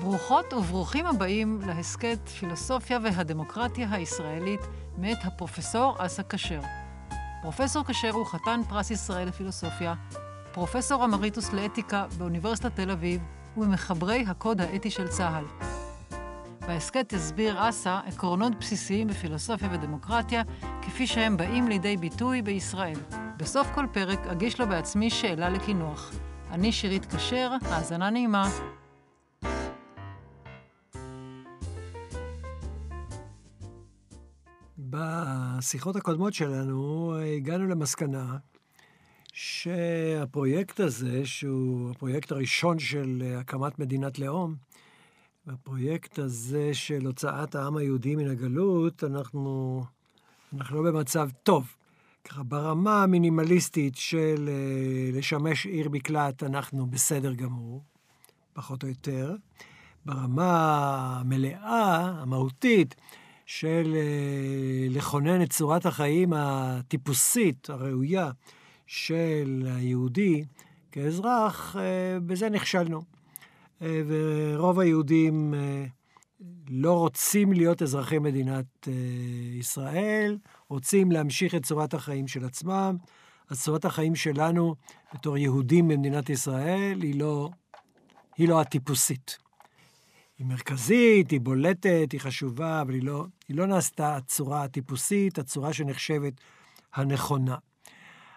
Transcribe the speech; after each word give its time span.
ברוכות 0.00 0.52
וברוכים 0.52 1.06
הבאים 1.06 1.60
להסכת 1.66 2.28
פילוסופיה 2.28 2.98
והדמוקרטיה 3.02 3.88
הישראלית 3.92 4.60
מאת 4.98 5.18
הפרופסור 5.24 5.96
אסא 5.98 6.22
כשר. 6.28 6.60
פרופסור 7.42 7.84
כשר 7.84 8.10
הוא 8.10 8.26
חתן 8.26 8.60
פרס 8.68 8.90
ישראל 8.90 9.28
לפילוסופיה, 9.28 9.94
פרופסור 10.52 11.04
אמריטוס 11.04 11.52
לאתיקה 11.52 12.04
באוניברסיטת 12.18 12.76
תל 12.76 12.90
אביב 12.90 13.20
וממחברי 13.56 14.24
הקוד 14.28 14.60
האתי 14.60 14.90
של 14.90 15.08
צה"ל. 15.08 15.44
בהסכת 16.66 17.12
יסביר 17.12 17.68
אסא 17.68 18.00
עקרונות 18.06 18.54
בסיסיים 18.58 19.08
בפילוסופיה 19.08 19.68
ודמוקרטיה, 19.72 20.42
כפי 20.82 21.06
שהם 21.06 21.36
באים 21.36 21.68
לידי 21.68 21.96
ביטוי 21.96 22.42
בישראל. 22.42 22.98
בסוף 23.36 23.68
כל 23.74 23.86
פרק 23.92 24.26
אגיש 24.26 24.60
לו 24.60 24.66
בעצמי 24.66 25.10
שאלה 25.10 25.48
לקינוח. 25.48 26.12
אני 26.50 26.72
שירית 26.72 27.14
כשר, 27.14 27.50
האזנה 27.62 28.10
נעימה. 28.10 28.48
בשיחות 34.90 35.96
הקודמות 35.96 36.34
שלנו 36.34 37.14
הגענו 37.36 37.68
למסקנה 37.68 38.36
שהפרויקט 39.32 40.80
הזה, 40.80 41.26
שהוא 41.26 41.90
הפרויקט 41.90 42.32
הראשון 42.32 42.78
של 42.78 43.34
הקמת 43.36 43.78
מדינת 43.78 44.18
לאום, 44.18 44.54
בפרויקט 45.46 46.18
הזה 46.18 46.74
של 46.74 47.06
הוצאת 47.06 47.54
העם 47.54 47.76
היהודי 47.76 48.16
מן 48.16 48.30
הגלות, 48.30 49.04
אנחנו, 49.04 49.84
אנחנו 50.52 50.82
לא 50.82 50.90
במצב 50.90 51.28
טוב. 51.42 51.76
ככה, 52.24 52.42
ברמה 52.42 53.02
המינימליסטית 53.02 53.96
של 53.96 54.48
uh, 54.48 55.16
לשמש 55.18 55.66
עיר 55.66 55.88
מקלט, 55.88 56.42
אנחנו 56.42 56.86
בסדר 56.86 57.32
גמור, 57.32 57.82
פחות 58.52 58.82
או 58.82 58.88
יותר. 58.88 59.36
ברמה 60.04 61.20
המלאה, 61.20 62.10
המהותית, 62.22 62.94
של 63.46 63.94
uh, 63.94 64.96
לכונן 64.96 65.42
את 65.42 65.50
צורת 65.50 65.86
החיים 65.86 66.32
הטיפוסית, 66.32 67.70
הראויה, 67.70 68.30
של 68.86 69.62
היהודי 69.66 70.44
כאזרח, 70.92 71.76
uh, 71.76 71.78
בזה 72.26 72.50
נכשלנו. 72.50 73.00
Uh, 73.80 73.84
ורוב 74.06 74.80
היהודים 74.80 75.54
לא 76.68 76.92
רוצים 76.92 77.52
להיות 77.52 77.82
אזרחי 77.82 78.18
מדינת 78.18 78.88
ישראל, 79.58 80.38
רוצים 80.68 81.12
להמשיך 81.12 81.54
את 81.54 81.64
צורת 81.64 81.94
החיים 81.94 82.28
של 82.28 82.44
עצמם. 82.44 82.96
אז 83.50 83.62
צורת 83.62 83.84
החיים 83.84 84.14
שלנו, 84.14 84.74
בתור 85.14 85.38
יהודים 85.38 85.88
במדינת 85.88 86.30
ישראל, 86.30 87.02
היא 87.02 87.20
לא, 87.20 87.50
היא 88.36 88.48
לא 88.48 88.60
הטיפוסית. 88.60 89.45
היא 90.38 90.46
מרכזית, 90.46 91.30
היא 91.30 91.40
בולטת, 91.40 92.08
היא 92.12 92.20
חשובה, 92.20 92.82
אבל 92.82 92.94
היא 92.94 93.02
לא, 93.02 93.26
היא 93.48 93.56
לא 93.56 93.66
נעשתה 93.66 94.16
הצורה 94.16 94.64
הטיפוסית, 94.64 95.38
הצורה 95.38 95.72
שנחשבת 95.72 96.32
הנכונה. 96.94 97.56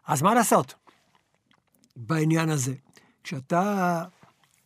אז 0.08 0.22
מה 0.22 0.34
לעשות 0.34 0.74
בעניין 1.96 2.50
הזה? 2.50 2.74
כשאתה 3.24 4.04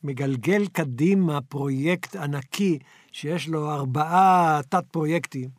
מגלגל 0.03 0.67
קדימה 0.67 1.41
פרויקט 1.41 2.15
ענקי 2.15 2.79
שיש 3.11 3.47
לו 3.47 3.71
ארבעה 3.71 4.61
תת-פרויקטים, 4.69 5.49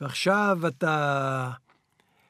ועכשיו 0.00 0.58
אתה, 0.66 1.50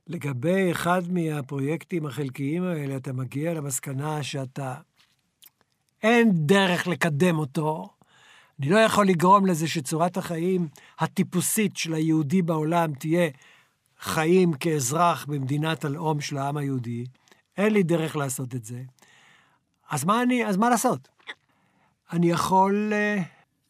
לגבי 0.06 0.72
אחד 0.72 1.02
מהפרויקטים 1.12 2.06
החלקיים 2.06 2.62
האלה, 2.62 2.96
אתה 2.96 3.12
מגיע 3.12 3.54
למסקנה 3.54 4.22
שאתה, 4.22 4.74
אין 6.02 6.30
דרך 6.32 6.86
לקדם 6.86 7.38
אותו. 7.38 7.95
אני 8.60 8.70
לא 8.70 8.78
יכול 8.78 9.06
לגרום 9.06 9.46
לזה 9.46 9.68
שצורת 9.68 10.16
החיים 10.16 10.68
הטיפוסית 10.98 11.76
של 11.76 11.94
היהודי 11.94 12.42
בעולם 12.42 12.94
תהיה 12.94 13.30
חיים 14.00 14.52
כאזרח 14.52 15.24
במדינת 15.24 15.84
הלאום 15.84 16.20
של 16.20 16.38
העם 16.38 16.56
היהודי. 16.56 17.04
אין 17.56 17.72
לי 17.72 17.82
דרך 17.82 18.16
לעשות 18.16 18.54
את 18.54 18.64
זה. 18.64 18.82
אז 19.90 20.04
מה, 20.04 20.22
אני, 20.22 20.46
אז 20.46 20.56
מה 20.56 20.70
לעשות? 20.70 21.08
אני 22.12 22.30
יכול 22.30 22.92
uh, 22.92 23.22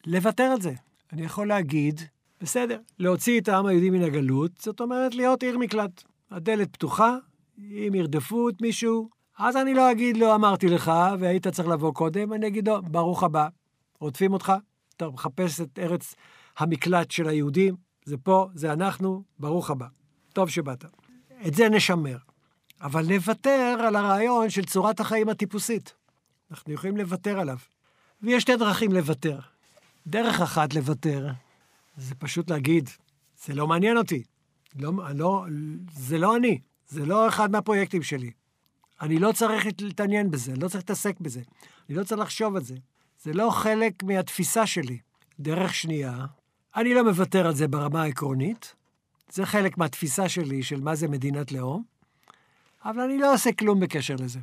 לוותר 0.05 0.43
על 0.43 0.61
זה. 0.61 0.73
אני 1.13 1.25
יכול 1.25 1.47
להגיד, 1.47 2.01
בסדר, 2.41 2.79
להוציא 2.99 3.39
את 3.39 3.47
העם 3.47 3.65
היהודי 3.65 3.89
מן 3.89 4.01
הגלות, 4.01 4.51
זאת 4.57 4.81
אומרת 4.81 5.15
להיות 5.15 5.43
עיר 5.43 5.57
מקלט. 5.57 6.03
הדלת 6.31 6.73
פתוחה, 6.73 7.15
אם 7.57 7.91
ירדפו 7.95 8.49
את 8.49 8.61
מישהו, 8.61 9.09
אז 9.37 9.55
אני 9.55 9.73
לא 9.73 9.91
אגיד 9.91 10.17
לו, 10.17 10.35
אמרתי 10.35 10.67
לך, 10.67 10.91
והיית 11.19 11.47
צריך 11.47 11.67
לבוא 11.67 11.93
קודם, 11.93 12.33
אני 12.33 12.47
אגיד 12.47 12.67
לו, 12.67 12.81
ברוך 12.81 13.23
הבא, 13.23 13.47
רודפים 13.99 14.33
אותך, 14.33 14.53
אתה 14.97 15.09
מחפש 15.09 15.61
את 15.61 15.79
ארץ 15.79 16.15
המקלט 16.57 17.11
של 17.11 17.27
היהודים, 17.27 17.75
זה 18.05 18.17
פה, 18.17 18.47
זה 18.53 18.73
אנחנו, 18.73 19.23
ברוך 19.39 19.69
הבא. 19.69 19.87
טוב 20.33 20.49
שבאת. 20.49 20.85
את 21.47 21.53
זה 21.53 21.69
נשמר. 21.69 22.17
אבל 22.81 23.05
נוותר 23.13 23.77
על 23.87 23.95
הרעיון 23.95 24.49
של 24.49 24.65
צורת 24.65 24.99
החיים 24.99 25.29
הטיפוסית. 25.29 25.93
אנחנו 26.51 26.73
יכולים 26.73 26.97
לוותר 26.97 27.39
עליו. 27.39 27.57
ויש 28.21 28.43
שתי 28.43 28.55
דרכים 28.55 28.91
לוותר. 28.91 29.39
דרך 30.07 30.41
אחת 30.41 30.73
לוותר, 30.73 31.27
זה 31.97 32.15
פשוט 32.15 32.49
להגיד, 32.49 32.89
זה 33.45 33.53
לא 33.53 33.67
מעניין 33.67 33.97
אותי. 33.97 34.23
לא, 34.75 34.91
לא, 35.15 35.45
זה 35.93 36.17
לא 36.17 36.35
אני, 36.35 36.59
זה 36.87 37.05
לא 37.05 37.27
אחד 37.27 37.51
מהפרויקטים 37.51 38.03
שלי. 38.03 38.31
אני 39.01 39.19
לא 39.19 39.31
צריך 39.31 39.65
להתעניין 39.81 40.31
בזה, 40.31 40.51
אני 40.51 40.59
לא 40.59 40.67
צריך 40.67 40.83
להתעסק 40.83 41.19
בזה. 41.19 41.41
אני 41.89 41.97
לא 41.97 42.03
צריך 42.03 42.21
לחשוב 42.21 42.55
על 42.55 42.63
זה. 42.63 42.75
זה 43.21 43.33
לא 43.33 43.49
חלק 43.49 44.03
מהתפיסה 44.03 44.67
שלי. 44.67 44.99
דרך 45.39 45.73
שנייה, 45.73 46.25
אני 46.75 46.93
לא 46.93 47.03
מוותר 47.03 47.47
על 47.47 47.55
זה 47.55 47.67
ברמה 47.67 48.01
העקרונית, 48.01 48.75
זה 49.31 49.45
חלק 49.45 49.77
מהתפיסה 49.77 50.29
שלי 50.29 50.63
של 50.63 50.81
מה 50.81 50.95
זה 50.95 51.07
מדינת 51.07 51.51
לאום, 51.51 51.83
אבל 52.85 53.01
אני 53.01 53.17
לא 53.17 53.33
עושה 53.33 53.51
כלום 53.51 53.79
בקשר 53.79 54.15
לזה. 54.15 54.39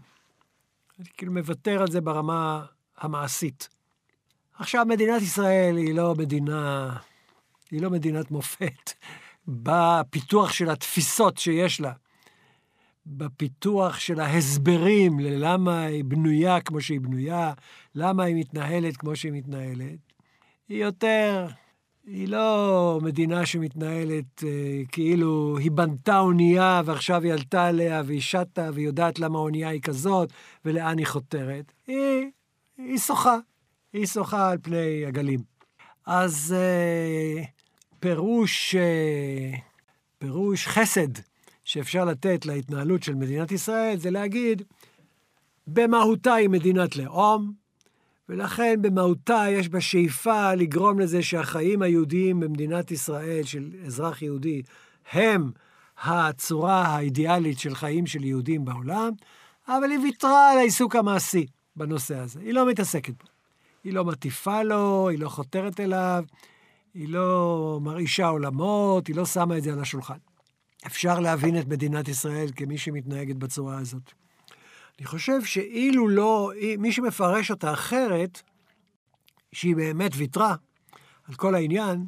אני 0.99 1.09
כאילו 1.17 1.33
מוותר 1.33 1.83
על 1.83 1.91
זה 1.91 2.01
ברמה 2.01 2.65
המעשית. 2.99 3.69
עכשיו, 4.59 4.87
מדינת 4.89 5.23
ישראל 5.23 5.77
היא 5.77 5.95
לא 5.95 6.15
מדינה, 6.19 6.97
היא 7.71 7.83
לא 7.83 7.91
מדינת 7.91 8.31
מופת 8.31 8.93
בפיתוח 9.49 10.53
של 10.53 10.71
התפיסות 10.71 11.39
שיש 11.39 11.81
לה, 11.81 11.93
בפיתוח 13.07 13.99
של 13.99 14.21
ההסברים 14.21 15.21
ללמה 15.21 15.83
היא 15.83 16.05
בנויה 16.05 16.61
כמו 16.61 16.81
שהיא 16.81 17.01
בנויה, 17.01 17.53
למה 17.95 18.25
היא 18.25 18.37
מתנהלת 18.37 18.97
כמו 18.97 19.17
שהיא 19.17 19.33
מתנהלת. 19.33 19.99
היא 20.69 20.85
יותר, 20.85 21.47
היא 22.07 22.29
לא 22.29 22.99
מדינה 23.03 23.47
שמתנהלת 23.47 24.45
אה, 24.45 24.83
כאילו 24.93 25.59
היא 25.59 25.71
בנתה 25.71 26.19
אונייה 26.19 26.83
ועכשיו 26.85 27.23
היא 27.23 27.33
עלתה 27.33 27.67
עליה 27.67 28.03
והיא 28.07 28.21
שטה 28.21 28.71
והיא 28.75 28.87
יודעת 28.87 29.19
למה 29.19 29.39
האונייה 29.39 29.69
היא 29.69 29.81
כזאת 29.81 30.33
ולאן 30.65 30.99
היא 30.99 31.07
חותרת. 31.07 31.73
היא, 31.87 32.31
היא 32.79 32.99
שוחה. 32.99 33.37
היא 33.93 34.07
שוחה 34.07 34.51
על 34.51 34.59
פני 34.63 35.07
הגלים. 35.07 35.41
אז 36.07 36.55
אה, 36.57 37.43
פירוש, 38.01 38.75
אה, 38.75 39.59
פירוש 40.19 40.67
חסד 40.67 41.34
שאפשר 41.65 42.05
לתת 42.05 42.47
להתנהלות 42.47 43.03
של 43.03 43.15
מדינת 43.15 43.53
ישראל 43.53 43.97
זה 43.97 44.11
להגיד, 44.11 44.63
במהותה 45.67 46.35
היא 46.35 46.49
מדינת 46.49 46.97
לאום, 46.97 47.53
ולכן 48.29 48.83
במהותה 48.83 49.45
יש 49.51 49.69
בה 49.69 49.81
שאיפה 49.81 50.55
לגרום 50.55 51.01
לזה 51.01 51.23
שהחיים 51.23 51.83
היהודיים 51.83 52.41
במדינת 52.41 52.91
ישראל, 52.91 53.43
של 53.43 53.71
אזרח 53.87 54.23
יהודי, 54.23 54.63
הם 55.13 55.51
הצורה 56.03 56.87
האידיאלית 56.87 57.59
של 57.59 57.75
חיים 57.75 58.07
של 58.07 58.25
יהודים 58.25 58.65
בעולם, 58.65 59.13
אבל 59.69 59.91
היא 59.91 59.99
ויתרה 59.99 60.53
על 60.53 60.59
העיסוק 60.59 60.97
המעשי 60.97 61.47
בנושא 61.77 62.17
הזה. 62.17 62.41
היא 62.41 62.55
לא 62.55 62.69
מתעסקת 62.69 63.15
בו. 63.23 63.29
היא 63.85 63.93
לא 63.93 64.05
מטיפה 64.05 64.63
לו, 64.63 65.09
היא 65.09 65.19
לא 65.19 65.29
חותרת 65.29 65.81
אליו, 65.81 66.25
היא 66.95 67.09
לא 67.09 67.79
מרעישה 67.83 68.27
עולמות, 68.27 69.07
היא 69.07 69.17
לא 69.17 69.27
שמה 69.27 69.59
את 69.59 69.63
זה 69.63 69.73
על 69.73 69.81
השולחן. 69.81 70.19
אפשר 70.87 71.21
להבין 71.21 71.59
את 71.59 71.67
מדינת 71.67 72.09
ישראל 72.09 72.49
כמי 72.57 72.79
שמתנהגת 72.79 73.37
בצורה 73.37 73.79
הזאת. 73.79 74.13
אני 74.99 75.07
חושב 75.07 75.45
שאילו 75.45 76.09
לא, 76.09 76.53
מי 76.79 76.93
שמפרש 76.93 77.51
אותה 77.51 77.73
אחרת, 77.73 78.43
שהיא 79.53 79.77
באמת 79.77 80.13
ויתרה 80.15 80.55
על 81.29 81.35
כל 81.35 81.55
העניין, 81.55 82.07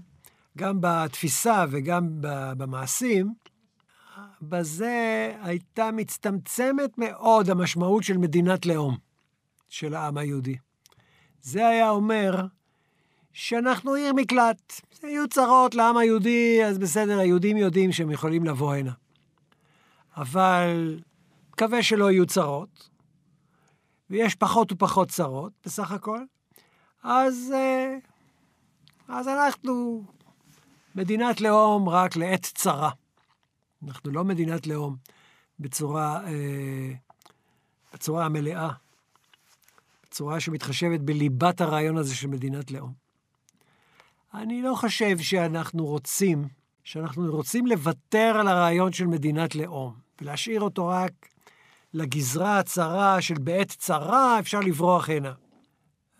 גם 0.59 0.79
בתפיסה 0.81 1.65
וגם 1.71 2.09
במעשים, 2.57 3.35
בזה 4.43 5.33
הייתה 5.43 5.91
מצטמצמת 5.93 6.99
מאוד 6.99 7.51
המשמעות 7.51 8.05
של 8.05 8.19
מדינת 8.19 8.67
לאום 8.67 8.97
של 9.69 9.95
העם 9.95 10.17
היהודי. 10.19 10.57
זה 11.41 11.69
היה 11.69 11.91
אומר 11.91 12.47
שאנחנו 13.39 13.95
עיר 13.95 14.13
מקלט. 14.13 14.81
היו 15.03 15.29
צרות 15.29 15.75
לעם 15.75 15.97
היהודי, 15.97 16.65
אז 16.65 16.79
בסדר, 16.79 17.19
היהודים 17.19 17.57
יודעים 17.57 17.93
שהם 17.93 18.11
יכולים 18.11 18.45
לבוא 18.45 18.75
הנה. 18.75 18.93
אבל 20.17 21.01
מקווה 21.53 21.83
שלא 21.83 22.11
יהיו 22.11 22.27
צרות, 22.27 22.89
ויש 24.11 24.35
פחות 24.35 24.73
ופחות 24.73 25.09
צרות 25.09 25.53
בסך 25.65 25.91
הכל, 25.93 26.21
אז 27.03 27.55
uh, 27.55 28.07
אז 29.09 29.29
אנחנו 29.29 30.05
מדינת 30.95 31.41
לאום 31.41 31.89
רק 31.89 32.17
לעת 32.17 32.43
צרה. 32.55 32.91
אנחנו 33.87 34.11
לא 34.11 34.25
מדינת 34.25 34.67
לאום 34.67 34.97
בצורה, 35.61 36.27
אה, 36.27 36.93
בצורה 37.95 38.25
המלאה, 38.25 38.71
בצורה 40.05 40.41
שמתחשבת 40.41 41.01
בליבת 41.01 41.61
הרעיון 41.61 41.97
הזה 41.97 42.15
של 42.15 42.29
מדינת 42.29 42.71
לאום. 42.71 43.06
אני 44.37 44.63
לא 44.63 44.75
חושב 44.75 45.19
שאנחנו 45.19 45.87
רוצים, 45.87 46.49
שאנחנו 46.85 47.37
רוצים 47.37 47.67
לוותר 47.67 48.37
על 48.41 48.49
הרעיון 48.49 48.93
של 48.93 49.07
מדינת 49.07 49.55
לאום, 49.55 49.95
ולהשאיר 50.21 50.61
אותו 50.61 50.89
רק 50.89 51.13
לגזרה 51.95 52.59
הצרה 52.59 53.23
של 53.23 53.35
בעת 53.35 53.69
צרה 53.69 54.39
אפשר 54.39 54.61
לברוח 54.61 55.11
הנה. 55.11 55.33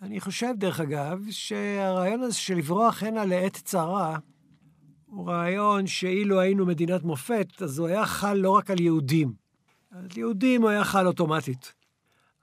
אני 0.01 0.19
חושב, 0.19 0.53
דרך 0.57 0.79
אגב, 0.79 1.19
שהרעיון 1.29 2.21
הזה 2.21 2.33
של 2.33 2.55
לברוח 2.55 3.03
הנה 3.03 3.25
לעת 3.25 3.55
צרה, 3.55 4.17
הוא 5.05 5.29
רעיון 5.29 5.87
שאילו 5.87 6.39
היינו 6.39 6.65
מדינת 6.65 7.03
מופת, 7.03 7.61
אז 7.61 7.79
הוא 7.79 7.87
היה 7.87 8.05
חל 8.05 8.33
לא 8.33 8.51
רק 8.51 8.71
על 8.71 8.81
יהודים. 8.81 9.33
על 9.91 10.07
יהודים 10.15 10.61
הוא 10.61 10.69
היה 10.69 10.83
חל 10.83 11.07
אוטומטית. 11.07 11.73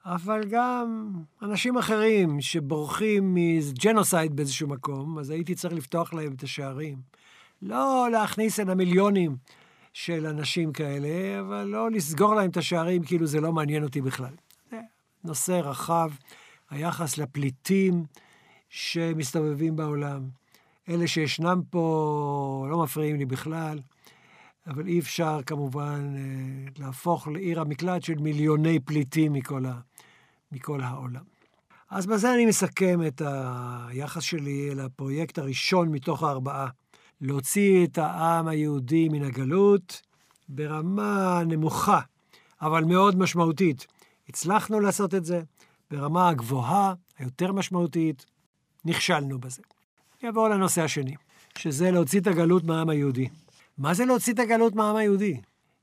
אבל 0.07 0.45
גם 0.51 1.11
אנשים 1.43 1.79
אחרים 1.79 2.41
שבורחים 2.41 3.35
מג'נוסייד 3.35 4.37
באיזשהו 4.37 4.69
מקום, 4.69 5.19
אז 5.19 5.31
הייתי 5.31 5.55
צריך 5.55 5.75
לפתוח 5.75 6.15
להם 6.15 6.33
את 6.33 6.43
השערים. 6.43 6.99
לא 7.63 8.09
להכניס 8.13 8.61
הנה 8.61 8.75
מיליונים 8.75 9.37
של 9.93 10.27
אנשים 10.27 10.73
כאלה, 10.73 11.41
אבל 11.41 11.65
לא 11.65 11.91
לסגור 11.91 12.35
להם 12.35 12.51
את 12.51 12.57
השערים 12.57 13.03
כאילו 13.03 13.27
זה 13.27 13.41
לא 13.41 13.53
מעניין 13.53 13.83
אותי 13.83 14.01
בכלל. 14.01 14.35
זה 14.71 14.79
נושא 15.25 15.53
רחב, 15.53 16.11
היחס 16.71 17.19
לפליטים 17.19 18.05
שמסתובבים 18.69 19.77
בעולם. 19.77 20.29
אלה 20.89 21.07
שישנם 21.07 21.61
פה 21.71 22.67
לא 22.71 22.83
מפריעים 22.83 23.17
לי 23.17 23.25
בכלל, 23.25 23.79
אבל 24.67 24.87
אי 24.87 24.99
אפשר 24.99 25.41
כמובן 25.47 26.15
אה, 26.17 26.71
להפוך 26.79 27.29
לעיר 27.29 27.61
המקלט 27.61 28.03
של 28.03 28.15
מיליוני 28.15 28.81
פליטים 28.81 29.33
מכל, 29.33 29.67
ה, 29.67 29.81
מכל 30.53 30.81
העולם. 30.81 31.23
אז 31.91 32.07
בזה 32.07 32.35
אני 32.35 32.47
מסכם 32.47 33.01
את 33.07 33.23
היחס 33.25 34.23
שלי 34.23 34.69
אל 34.73 34.81
הפרויקט 34.81 35.39
הראשון 35.39 35.89
מתוך 35.89 36.23
הארבעה, 36.23 36.69
להוציא 37.21 37.87
את 37.87 37.99
העם 37.99 38.49
היהודי 38.49 39.09
מן 39.09 39.23
הגלות 39.23 40.03
ברמה 40.49 41.43
נמוכה, 41.47 42.01
אבל 42.63 42.85
מאוד 42.85 43.19
משמעותית. 43.19 43.87
הצלחנו 44.29 44.81
לעשות 44.81 45.15
את 45.15 45.25
זה 45.25 45.43
ברמה 45.91 46.29
הגבוהה, 46.29 46.95
היותר 47.19 47.53
משמעותית, 47.53 48.27
נכשלנו 48.85 49.39
בזה. 49.39 49.63
נעבור 50.23 50.49
לנושא 50.49 50.83
השני, 50.83 51.15
שזה 51.59 51.91
להוציא 51.91 52.21
את 52.21 52.27
הגלות 52.27 52.65
מהעם 52.65 52.89
היהודי. 52.89 53.29
מה 53.79 53.95
זה 53.95 54.05
להוציא 54.05 54.33
את 54.33 54.39
הגלות 54.39 54.75
מהעם 54.75 54.97
היהודי? 54.97 55.41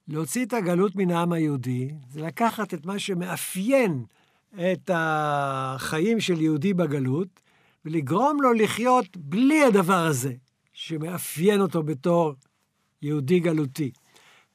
להוציא 0.08 0.46
את 0.46 0.54
הגלות 0.54 0.96
מן 0.96 1.12
העם 1.12 1.34
היהודי 1.34 1.90
זה 2.10 2.22
לקחת 2.22 2.74
את 2.74 2.86
מה 2.86 3.00
שמאפיין 3.00 4.06
את 4.56 4.90
החיים 4.94 6.20
של 6.20 6.42
יהודי 6.42 6.74
בגלות 6.74 7.28
ולגרום 7.86 8.42
לו 8.42 8.54
לחיות 8.54 9.18
בלי 9.18 9.64
הדבר 9.64 10.06
הזה 10.06 10.34
שמאפיין 10.74 11.62
אותו 11.62 11.84
בתור 11.84 12.34
יהודי 13.02 13.40
גלותי. 13.40 13.92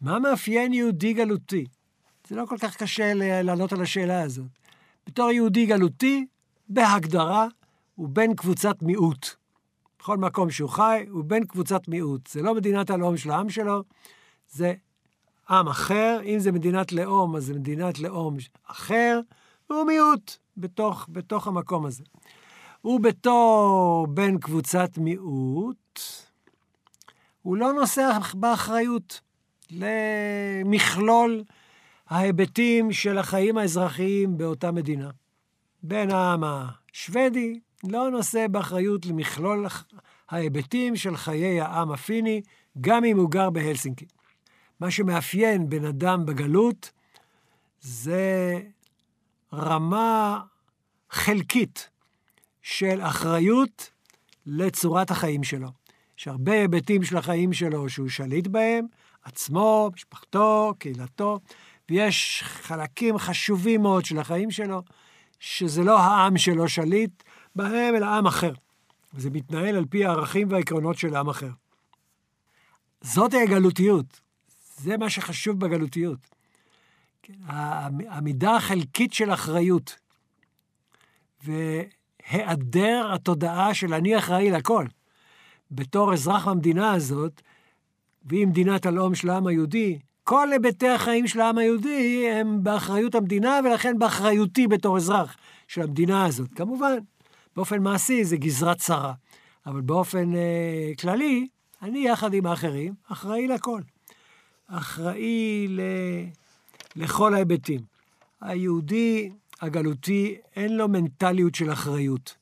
מה 0.00 0.18
מאפיין 0.18 0.72
יהודי 0.72 1.12
גלותי? 1.12 1.64
זה 2.28 2.36
לא 2.36 2.46
כל 2.46 2.58
כך 2.58 2.76
קשה 2.76 3.14
לענות 3.14 3.72
על 3.72 3.82
השאלה 3.82 4.22
הזאת. 4.22 4.46
בתור 5.06 5.30
יהודי 5.30 5.66
גלותי, 5.66 6.26
בהגדרה, 6.68 7.46
הוא 7.94 8.08
בן 8.08 8.34
קבוצת 8.34 8.82
מיעוט. 8.82 9.34
בכל 10.06 10.18
מקום 10.18 10.50
שהוא 10.50 10.70
חי, 10.70 11.04
הוא 11.10 11.24
בן 11.24 11.44
קבוצת 11.44 11.88
מיעוט. 11.88 12.26
זה 12.26 12.42
לא 12.42 12.54
מדינת 12.54 12.90
הלאום 12.90 13.16
של 13.16 13.30
העם 13.30 13.48
שלו, 13.48 13.82
זה 14.50 14.74
עם 15.50 15.68
אחר. 15.68 16.20
אם 16.24 16.38
זה 16.38 16.52
מדינת 16.52 16.92
לאום, 16.92 17.36
אז 17.36 17.44
זה 17.44 17.54
מדינת 17.54 17.98
לאום 17.98 18.36
אחר, 18.66 19.20
והוא 19.70 19.84
מיעוט 19.84 20.36
בתוך, 20.56 21.06
בתוך 21.08 21.46
המקום 21.46 21.86
הזה. 21.86 22.04
הוא 22.80 23.00
בתור 23.00 24.06
בן 24.10 24.38
קבוצת 24.38 24.98
מיעוט, 24.98 26.00
הוא 27.42 27.56
לא 27.56 27.72
נושא 27.72 28.18
באחריות 28.34 29.20
למכלול 29.70 31.44
ההיבטים 32.08 32.92
של 32.92 33.18
החיים 33.18 33.58
האזרחיים 33.58 34.38
באותה 34.38 34.72
מדינה. 34.72 35.10
בן 35.82 36.10
העם 36.10 36.42
השוודי 36.44 37.60
לא 37.84 38.10
נושא 38.10 38.46
באחריות 38.50 39.06
למכלול 39.06 39.66
ההיבטים 40.28 40.96
של 40.96 41.16
חיי 41.16 41.60
העם 41.60 41.92
הפיני, 41.92 42.40
גם 42.80 43.04
אם 43.04 43.18
הוא 43.18 43.30
גר 43.30 43.50
בהלסינקי. 43.50 44.06
מה 44.80 44.90
שמאפיין 44.90 45.68
בן 45.68 45.84
אדם 45.84 46.26
בגלות 46.26 46.90
זה 47.80 48.60
רמה 49.52 50.40
חלקית 51.10 51.90
של 52.62 53.00
אחריות 53.02 53.90
לצורת 54.46 55.10
החיים 55.10 55.44
שלו. 55.44 55.68
יש 56.18 56.28
הרבה 56.28 56.52
היבטים 56.52 57.04
של 57.04 57.16
החיים 57.16 57.52
שלו 57.52 57.88
שהוא 57.88 58.08
שליט 58.08 58.46
בהם, 58.46 58.86
עצמו, 59.22 59.90
משפחתו, 59.94 60.74
קהילתו, 60.78 61.40
ויש 61.90 62.42
חלקים 62.46 63.18
חשובים 63.18 63.82
מאוד 63.82 64.04
של 64.04 64.18
החיים 64.18 64.50
שלו, 64.50 64.82
שזה 65.40 65.82
לא 65.82 65.98
העם 65.98 66.38
שלו 66.38 66.68
שליט 66.68 67.22
בהם, 67.56 67.94
אלא 67.94 68.06
עם 68.06 68.26
אחר. 68.26 68.52
וזה 69.14 69.30
מתנהל 69.30 69.76
על 69.76 69.84
פי 69.90 70.04
הערכים 70.04 70.50
והעקרונות 70.50 70.98
של 70.98 71.16
עם 71.16 71.28
אחר. 71.28 71.50
זאת 73.00 73.34
הגלותיות. 73.34 74.20
זה 74.76 74.96
מה 74.96 75.10
שחשוב 75.10 75.60
בגלותיות. 75.60 76.18
כן, 77.22 77.34
המידה 78.08 78.56
החלקית 78.56 79.12
של 79.12 79.32
אחריות 79.32 79.96
והיעדר 81.44 83.10
התודעה 83.12 83.74
של 83.74 83.94
אני 83.94 84.18
אחראי 84.18 84.50
לכל. 84.50 84.86
בתור 85.70 86.12
אזרח 86.12 86.48
המדינה 86.48 86.92
הזאת, 86.92 87.42
והיא 88.24 88.46
מדינת 88.46 88.86
הלאום 88.86 89.14
של 89.14 89.30
העם 89.30 89.46
היהודי, 89.46 89.98
כל 90.24 90.52
היבטי 90.52 90.88
החיים 90.88 91.26
של 91.26 91.40
העם 91.40 91.58
היהודי 91.58 92.28
הם 92.30 92.62
באחריות 92.64 93.14
המדינה, 93.14 93.60
ולכן 93.64 93.98
באחריותי 93.98 94.66
בתור 94.66 94.96
אזרח 94.96 95.36
של 95.68 95.82
המדינה 95.82 96.24
הזאת. 96.24 96.54
כמובן, 96.54 96.98
באופן 97.56 97.82
מעשי 97.82 98.24
זה 98.24 98.36
גזרת 98.36 98.78
צרה, 98.78 99.12
אבל 99.66 99.80
באופן 99.80 100.34
אה, 100.34 100.92
כללי, 101.00 101.48
אני 101.82 102.08
יחד 102.08 102.34
עם 102.34 102.46
האחרים 102.46 102.94
אחראי 103.12 103.48
לכל. 103.48 103.80
אחראי 104.66 105.66
ל... 105.68 105.80
לכל 106.96 107.34
ההיבטים. 107.34 107.80
היהודי 108.40 109.30
הגלותי, 109.60 110.36
אין 110.56 110.76
לו 110.76 110.88
מנטליות 110.88 111.54
של 111.54 111.72
אחריות. 111.72 112.34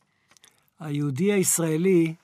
היהודי 0.80 1.33
הישראלי, 1.33 2.14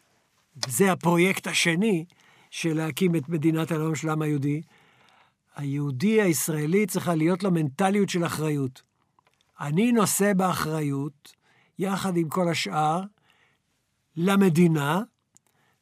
זה 0.68 0.92
הפרויקט 0.92 1.46
השני 1.46 2.04
של 2.50 2.76
להקים 2.76 3.16
את 3.16 3.28
מדינת 3.28 3.72
הלאום 3.72 3.94
של 3.94 4.08
העם 4.08 4.22
היהודי, 4.22 4.62
היהודי 5.56 6.22
הישראלי 6.22 6.86
צריכה 6.86 7.14
להיות 7.14 7.42
לו 7.42 7.50
מנטליות 7.50 8.08
של 8.08 8.26
אחריות. 8.26 8.82
אני 9.60 9.92
נושא 9.92 10.32
באחריות, 10.32 11.39
יחד 11.80 12.16
עם 12.16 12.28
כל 12.28 12.48
השאר, 12.48 13.02
למדינה 14.16 15.02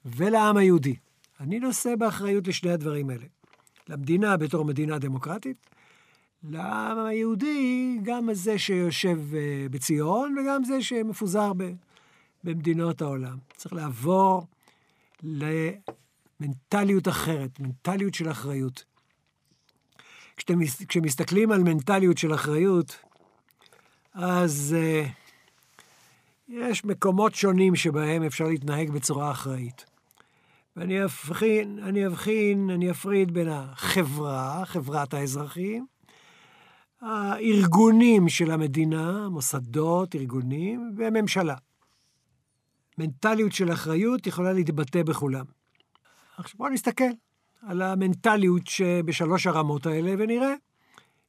ולעם 0.05 0.57
היהודי. 0.57 0.97
אני 1.41 1.61
נושא 1.61 1.95
באחריות 1.97 2.49
לשני 2.49 2.71
הדברים 2.71 3.11
האלה. 3.11 3.27
למדינה 3.89 4.37
בתור 4.37 4.65
מדינה 4.65 4.99
דמוקרטית, 4.99 5.57
לעם 6.43 6.99
היהודי, 6.99 7.99
גם 8.03 8.35
זה 8.35 8.59
שיושב 8.59 9.35
אה, 9.35 9.67
בציון 9.71 10.39
וגם 10.39 10.65
זה 10.65 10.83
שמפוזר 10.83 11.53
במדינות 12.45 13.03
העולם. 13.03 13.39
צריך 13.57 13.75
לעבור 13.75 14.47
למנטליות 15.23 17.09
אחרת, 17.09 17.61
מנטליות 17.61 18.15
של 18.15 18.31
אחריות. 18.31 18.85
כשאתם, 20.37 20.59
כשמסתכלים 20.89 21.53
על 21.53 21.63
מנטליות 21.63 22.19
של 22.19 22.35
אחריות, 22.35 22.97
אז 24.15 24.77
uh, 24.79 25.09
יש 26.49 26.85
מקומות 26.85 27.35
שונים 27.35 27.77
שבהם 27.77 28.23
אפשר 28.23 28.45
להתנהג 28.45 28.91
בצורה 28.91 29.31
אחראית. 29.31 29.85
ואני 30.77 31.05
אבחין, 31.05 31.79
אני 31.83 32.07
אבחין, 32.07 32.71
אני 32.71 32.91
אפריד 32.91 33.33
בין 33.33 33.49
החברה, 33.49 34.65
חברת 34.65 35.15
האזרחים, 35.15 35.87
הארגונים 37.01 38.29
של 38.29 38.51
המדינה, 38.51 39.29
מוסדות, 39.29 40.15
ארגונים, 40.15 40.93
והממשלה. 40.97 41.55
מנטליות 42.99 43.53
של 43.53 43.73
אחריות 43.73 44.27
יכולה 44.27 44.53
להתבטא 44.53 45.03
בכולם. 45.03 45.45
עכשיו 46.37 46.59
בואו 46.59 46.71
נסתכל. 46.71 47.05
על 47.63 47.83
המנטליות 47.83 48.67
שבשלוש 48.67 49.47
הרמות 49.47 49.87
האלה, 49.87 50.15
ונראה 50.19 50.55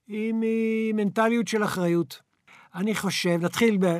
אם 0.09 0.41
היא 0.41 0.93
מנטליות 0.93 1.47
של 1.47 1.63
אחריות. 1.63 2.21
אני 2.75 2.95
חושב, 2.95 3.37
נתחיל, 3.41 3.77
ב, 3.79 3.99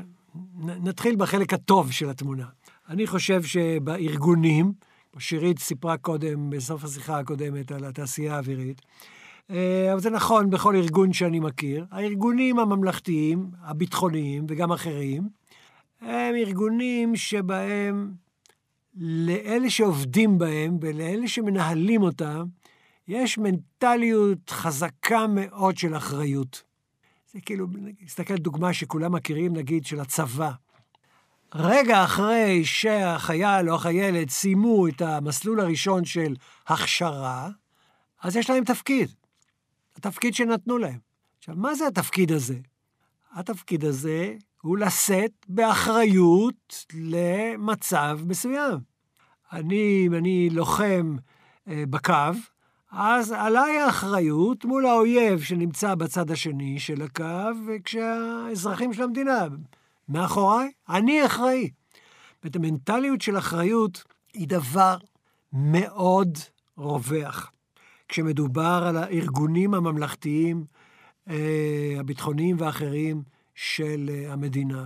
נתחיל 0.59 1.15
בחלק 1.15 1.53
הטוב 1.53 1.91
של 1.91 2.09
התמונה. 2.09 2.45
אני 2.89 3.07
חושב 3.07 3.43
שבארגונים, 3.43 4.73
שירית 5.19 5.59
סיפרה 5.59 5.97
קודם, 5.97 6.49
בסוף 6.49 6.83
השיחה 6.83 7.19
הקודמת, 7.19 7.71
על 7.71 7.85
התעשייה 7.85 8.35
האווירית, 8.35 8.81
אה, 9.49 9.89
אבל 9.93 9.99
זה 9.99 10.09
נכון 10.09 10.49
בכל 10.49 10.75
ארגון 10.75 11.13
שאני 11.13 11.39
מכיר. 11.39 11.85
הארגונים 11.91 12.59
הממלכתיים, 12.59 13.51
הביטחוניים 13.61 14.45
וגם 14.49 14.71
אחרים, 14.71 15.29
הם 16.01 16.35
ארגונים 16.35 17.15
שבהם 17.15 18.11
לאלה 18.95 19.69
שעובדים 19.69 20.37
בהם 20.37 20.77
ולאלה 20.81 21.27
שמנהלים 21.27 22.01
אותם, 22.01 22.45
יש 23.07 23.37
מנטליות 23.37 24.49
חזקה 24.49 25.25
מאוד 25.27 25.77
של 25.77 25.95
אחריות. 25.97 26.68
זה 27.33 27.41
כאילו, 27.41 27.67
נסתכל 28.01 28.33
על 28.33 28.39
דוגמה 28.39 28.73
שכולם 28.73 29.15
מכירים, 29.15 29.55
נגיד, 29.55 29.85
של 29.85 29.99
הצבא. 29.99 30.51
רגע 31.55 32.03
אחרי 32.03 32.65
שהחייל 32.65 33.69
או 33.69 33.75
החיילת 33.75 34.29
סיימו 34.29 34.87
את 34.87 35.01
המסלול 35.01 35.59
הראשון 35.59 36.05
של 36.05 36.35
הכשרה, 36.67 37.49
אז 38.21 38.35
יש 38.35 38.49
להם 38.49 38.63
תפקיד. 38.63 39.09
התפקיד 39.95 40.35
שנתנו 40.35 40.77
להם. 40.77 40.99
עכשיו, 41.37 41.55
מה 41.57 41.75
זה 41.75 41.87
התפקיד 41.87 42.31
הזה? 42.31 42.59
התפקיד 43.31 43.85
הזה 43.85 44.35
הוא 44.61 44.77
לשאת 44.77 45.45
באחריות 45.47 46.85
למצב 46.93 48.19
מסוים. 48.25 48.79
אני, 49.53 50.03
אם 50.07 50.13
אני 50.13 50.49
לוחם 50.49 51.15
אה, 51.67 51.83
בקו, 51.89 52.13
אז 52.91 53.31
עליי 53.31 53.77
האחריות 53.77 54.65
מול 54.65 54.85
האויב 54.85 55.41
שנמצא 55.41 55.95
בצד 55.95 56.31
השני 56.31 56.79
של 56.79 57.01
הקו, 57.01 57.49
וכשהאזרחים 57.67 58.93
של 58.93 59.03
המדינה 59.03 59.47
מאחוריי, 60.09 60.71
אני 60.89 61.25
אחראי. 61.25 61.69
ואת 62.43 62.55
המנטליות 62.55 63.21
של 63.21 63.37
אחריות 63.37 64.03
היא 64.33 64.47
דבר 64.47 64.97
מאוד 65.53 66.37
רווח. 66.77 67.51
כשמדובר 68.07 68.83
על 68.87 68.97
הארגונים 68.97 69.73
הממלכתיים, 69.73 70.65
אה, 71.29 71.95
הביטחוניים 71.99 72.55
ואחרים 72.59 73.23
של 73.55 74.09
אה, 74.13 74.33
המדינה. 74.33 74.85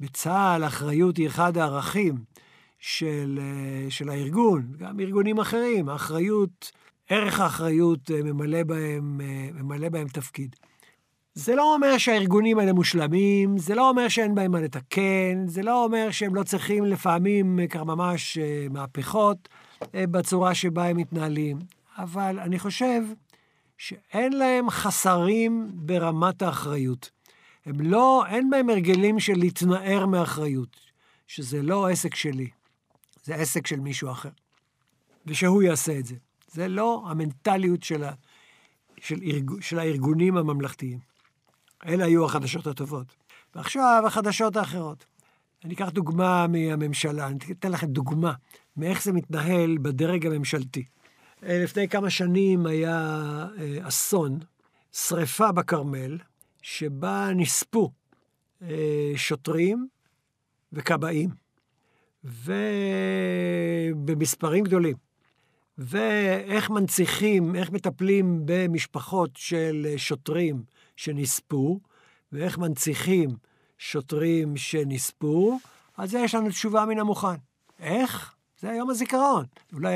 בצה"ל 0.00 0.64
אחריות 0.64 1.16
היא 1.16 1.26
אחד 1.26 1.56
הערכים 1.56 2.14
של, 2.78 3.38
אה, 3.42 3.90
של 3.90 4.08
הארגון, 4.08 4.72
גם 4.78 5.00
ארגונים 5.00 5.38
אחרים. 5.38 5.88
האחריות, 5.88 6.72
ערך 7.08 7.40
האחריות 7.40 8.10
ממלא 8.10 8.62
בהם, 8.62 9.20
ממלא 9.54 9.88
בהם 9.88 10.08
תפקיד. 10.08 10.56
זה 11.34 11.54
לא 11.54 11.74
אומר 11.74 11.98
שהארגונים 11.98 12.58
האלה 12.58 12.72
מושלמים, 12.72 13.58
זה 13.58 13.74
לא 13.74 13.88
אומר 13.88 14.08
שאין 14.08 14.34
בהם 14.34 14.52
מה 14.52 14.60
לתקן, 14.60 15.46
זה 15.46 15.62
לא 15.62 15.84
אומר 15.84 16.10
שהם 16.10 16.34
לא 16.34 16.42
צריכים 16.42 16.84
לפעמים 16.84 17.60
ככה 17.70 17.84
ממש 17.84 18.38
מהפכות 18.70 19.48
בצורה 19.94 20.54
שבה 20.54 20.86
הם 20.86 20.96
מתנהלים. 20.96 21.58
אבל 21.98 22.38
אני 22.38 22.58
חושב 22.58 23.02
שאין 23.78 24.32
להם 24.32 24.70
חסרים 24.70 25.70
ברמת 25.74 26.42
האחריות. 26.42 27.10
הם 27.66 27.80
לא, 27.80 28.24
אין 28.28 28.50
בהם 28.50 28.70
הרגלים 28.70 29.20
של 29.20 29.34
להתנער 29.36 30.06
מאחריות, 30.06 30.76
שזה 31.26 31.62
לא 31.62 31.88
עסק 31.88 32.14
שלי, 32.14 32.48
זה 33.24 33.34
עסק 33.34 33.66
של 33.66 33.80
מישהו 33.80 34.10
אחר. 34.10 34.30
ושהוא 35.26 35.62
יעשה 35.62 35.98
את 35.98 36.06
זה. 36.06 36.14
זה 36.46 36.68
לא 36.68 37.04
המנטליות 37.08 37.82
של, 37.82 38.04
ה, 38.04 38.12
של, 39.00 39.18
ארג, 39.22 39.60
של 39.60 39.78
הארגונים 39.78 40.36
הממלכתיים. 40.36 40.98
אלה 41.86 42.04
היו 42.04 42.24
החדשות 42.24 42.66
הטובות. 42.66 43.06
ועכשיו 43.54 44.02
החדשות 44.06 44.56
האחרות. 44.56 45.06
אני 45.64 45.74
אקח 45.74 45.88
דוגמה 45.88 46.46
מהממשלה, 46.46 47.26
אני 47.26 47.38
אתן 47.50 47.72
לכם 47.72 47.86
דוגמה 47.86 48.32
מאיך 48.76 49.02
זה 49.02 49.12
מתנהל 49.12 49.78
בדרג 49.82 50.26
הממשלתי. 50.26 50.84
אה, 51.42 51.62
לפני 51.64 51.88
כמה 51.88 52.10
שנים 52.10 52.66
היה 52.66 52.98
אה, 53.58 53.88
אסון, 53.88 54.38
שריפה 54.92 55.52
בכרמל, 55.52 56.18
שבה 56.62 57.28
נספו 57.34 57.90
אה, 58.62 59.12
שוטרים 59.16 59.88
וכבאים, 60.72 61.30
ובמספרים 63.94 64.64
גדולים. 64.64 64.96
ואיך 65.78 66.70
מנציחים, 66.70 67.54
איך 67.54 67.70
מטפלים 67.70 68.42
במשפחות 68.44 69.30
של 69.34 69.86
שוטרים 69.96 70.62
שנספו, 70.96 71.80
ואיך 72.32 72.58
מנציחים 72.58 73.30
שוטרים 73.78 74.56
שנספו, 74.56 75.58
זה 76.04 76.18
יש 76.18 76.34
לנו 76.34 76.48
תשובה 76.48 76.84
מן 76.84 76.98
המוכן. 76.98 77.36
איך? 77.80 78.34
זה 78.60 78.68
יום 78.68 78.90
הזיכרון. 78.90 79.44
אולי 79.72 79.92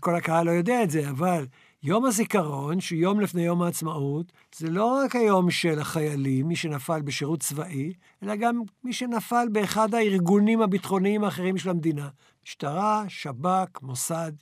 כל 0.00 0.14
הקהל 0.14 0.46
לא 0.46 0.50
יודע 0.50 0.82
את 0.82 0.90
זה, 0.90 1.10
אבל 1.10 1.46
יום 1.82 2.04
הזיכרון, 2.04 2.80
שהוא 2.80 2.98
יום 2.98 3.20
לפני 3.20 3.42
יום 3.42 3.62
העצמאות, 3.62 4.32
זה 4.54 4.70
לא 4.70 4.84
רק 4.84 5.16
היום 5.16 5.50
של 5.50 5.78
החיילים, 5.78 6.48
מי 6.48 6.56
שנפל 6.56 7.02
בשירות 7.02 7.40
צבאי, 7.40 7.92
אלא 8.22 8.36
גם 8.36 8.62
מי 8.84 8.92
שנפל 8.92 9.48
באחד 9.52 9.94
הארגונים 9.94 10.62
הביטחוניים 10.62 11.24
האחרים 11.24 11.58
של 11.58 11.70
המדינה. 11.70 12.08
משטרה, 12.46 13.04
שב"כ, 13.08 13.82
מוסד, 13.82 14.32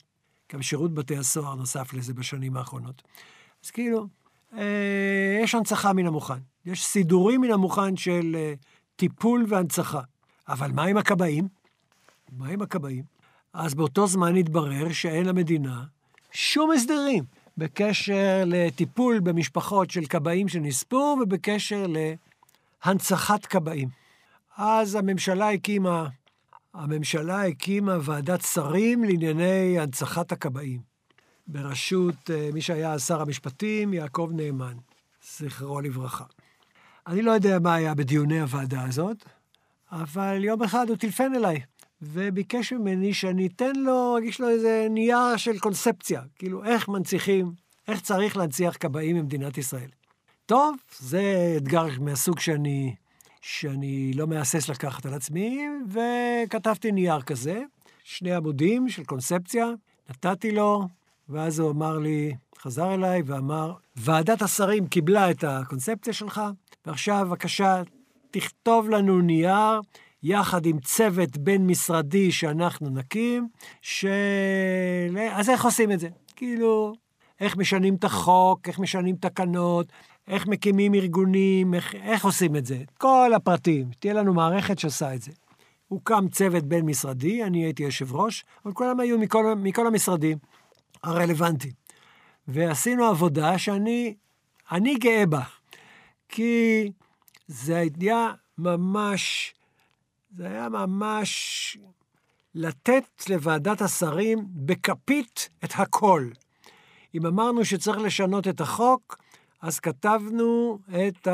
גם 0.53 0.63
שירות 0.63 0.95
בתי 0.95 1.17
הסוהר 1.17 1.55
נוסף 1.55 1.95
לזה 1.95 2.15
בשנים 2.15 2.57
האחרונות. 2.57 3.03
אז 3.65 3.71
כאילו, 3.71 4.07
אה, 4.57 5.41
יש 5.43 5.55
הנצחה 5.55 5.93
מן 5.93 6.07
המוכן. 6.07 6.39
יש 6.67 6.87
סידורים 6.87 7.41
מן 7.41 7.51
המוכן 7.51 7.97
של 7.97 8.37
אה, 8.39 8.55
טיפול 8.97 9.45
והנצחה. 9.49 10.01
אבל 10.49 10.73
מה 10.73 10.85
עם 10.85 10.97
הכבאים? 10.97 11.49
מה 12.33 12.49
עם 12.49 12.63
הכבאים? 12.63 13.05
אז 13.53 13.75
באותו 13.75 14.07
זמן 14.07 14.37
התברר 14.37 14.93
שאין 14.93 15.27
למדינה 15.27 15.85
שום 16.33 16.71
הסדרים 16.71 17.25
בקשר 17.59 18.43
לטיפול 18.47 19.21
במשפחות 19.21 19.91
של 19.91 20.07
כבאים 20.07 20.49
שנספו 20.49 21.19
ובקשר 21.23 21.87
להנצחת 22.85 23.47
כבאים. 23.47 23.89
אז 24.57 24.95
הממשלה 24.95 25.51
הקימה, 25.51 26.07
הממשלה 26.79 27.47
הקימה 27.47 27.99
ועדת 28.03 28.41
שרים 28.41 29.05
לענייני 29.05 29.79
הנצחת 29.79 30.33
הכבאים, 30.33 30.81
בראשות 31.47 32.31
אה, 32.31 32.51
מי 32.53 32.61
שהיה 32.61 32.99
שר 32.99 33.21
המשפטים, 33.21 33.95
יעקב 33.95 34.31
נאמן, 34.33 34.75
זכרו 35.37 35.81
לברכה. 35.81 36.25
אני 37.07 37.23
לא 37.23 37.31
יודע 37.31 37.59
מה 37.59 37.75
היה 37.75 37.95
בדיוני 37.95 38.41
הוועדה 38.41 38.85
הזאת, 38.85 39.25
אבל 39.93 40.45
יום 40.45 40.63
אחד 40.63 40.89
הוא 40.89 40.97
טלפן 40.97 41.35
אליי. 41.35 41.61
וביקש 42.03 42.73
ממני 42.73 43.15
שאני 43.15 43.47
אתן 43.47 43.77
לו, 43.77 44.19
אגיש 44.19 44.41
לו 44.41 44.49
איזה 44.49 44.87
נייר 44.91 45.37
של 45.37 45.59
קונספציה, 45.59 46.23
כאילו 46.37 46.65
איך 46.65 46.89
מנציחים, 46.89 47.53
איך 47.89 48.01
צריך 48.01 48.37
להנציח 48.37 48.77
כבאים 48.81 49.17
במדינת 49.19 49.59
ישראל. 49.59 49.89
טוב, 50.47 50.77
זה 50.99 51.55
אתגר 51.57 51.87
מהסוג 52.01 52.39
שאני, 52.39 52.95
שאני 53.41 54.13
לא 54.15 54.27
מהסס 54.27 54.69
לקחת 54.69 55.07
על 55.07 55.15
עצמי, 55.15 55.69
וכתבתי 55.89 56.93
נייר 56.93 57.21
כזה, 57.21 57.63
שני 58.05 58.35
עמודים 58.35 58.89
של 58.89 59.05
קונספציה, 59.05 59.67
נתתי 60.11 60.53
לו, 60.53 60.89
ואז 61.29 61.59
הוא 61.59 61.71
אמר 61.71 61.99
לי, 61.99 62.35
חזר 62.59 62.95
אליי 62.95 63.23
ואמר, 63.27 63.73
ועדת 63.97 64.43
השרים 64.43 64.87
קיבלה 64.87 65.31
את 65.31 65.45
הקונספציה 65.45 66.13
שלך, 66.13 66.41
ועכשיו 66.87 67.27
בבקשה, 67.29 67.83
תכתוב 68.31 68.91
לנו 68.91 69.21
נייר 69.21 69.81
יחד 70.23 70.67
עם 70.67 70.81
צוות 70.81 71.37
בין-משרדי 71.37 72.33
שאנחנו 72.33 72.91
נקים, 72.91 73.49
של... 73.83 74.09
אז 75.33 75.51
איך 75.51 75.65
עושים 75.65 75.93
את 75.93 76.01
זה? 76.01 76.09
כאילו, 76.37 76.93
איך 77.41 77.57
משנים 77.57 77.95
את 77.95 78.05
החוק, 78.05 78.69
איך 78.69 78.79
משנים 78.79 79.17
תקנות, 79.17 79.93
איך 80.29 80.47
מקימים 80.47 80.95
ארגונים, 80.95 81.75
איך, 81.75 81.95
איך 81.95 82.25
עושים 82.25 82.57
את 82.57 82.67
זה. 82.67 82.83
כל 82.99 83.31
הפרטים, 83.37 83.91
תהיה 84.01 84.15
לנו 84.15 84.35
מערכת 84.35 84.79
שעושה 84.79 85.15
את 85.15 85.23
זה. 85.23 85.33
הוקם 85.89 86.29
צוות 86.29 86.65
בין-משרדי, 86.65 87.45
אני 87.45 87.65
הייתי 87.65 87.83
יושב 87.83 88.15
ראש, 88.15 88.45
אבל 88.65 88.73
כולם 88.73 89.01
היו 89.01 89.19
מכל, 89.19 89.55
מכל 89.57 89.87
המשרדים 89.87 90.39
הרלוונטיים. 91.03 91.73
ועשינו 92.49 93.05
עבודה 93.05 93.59
שאני 93.59 94.15
אני 94.73 94.95
גאה 94.95 95.27
בה, 95.27 95.43
כי 96.29 96.91
זה 97.47 97.85
היה 98.01 98.33
ממש 98.59 99.55
זה 100.37 100.47
היה 100.47 100.69
ממש 100.69 101.79
לתת 102.55 103.05
לוועדת 103.29 103.83
השרים 103.83 104.39
בכפית 104.51 105.49
את 105.65 105.71
הכל. 105.75 106.29
אם 107.15 107.27
אמרנו 107.27 107.65
שצריך 107.65 107.99
לשנות 107.99 108.49
את 108.49 108.61
החוק, 108.61 109.19
אז 109.63 109.81
כתבנו 109.81 110.79
את 110.89 111.29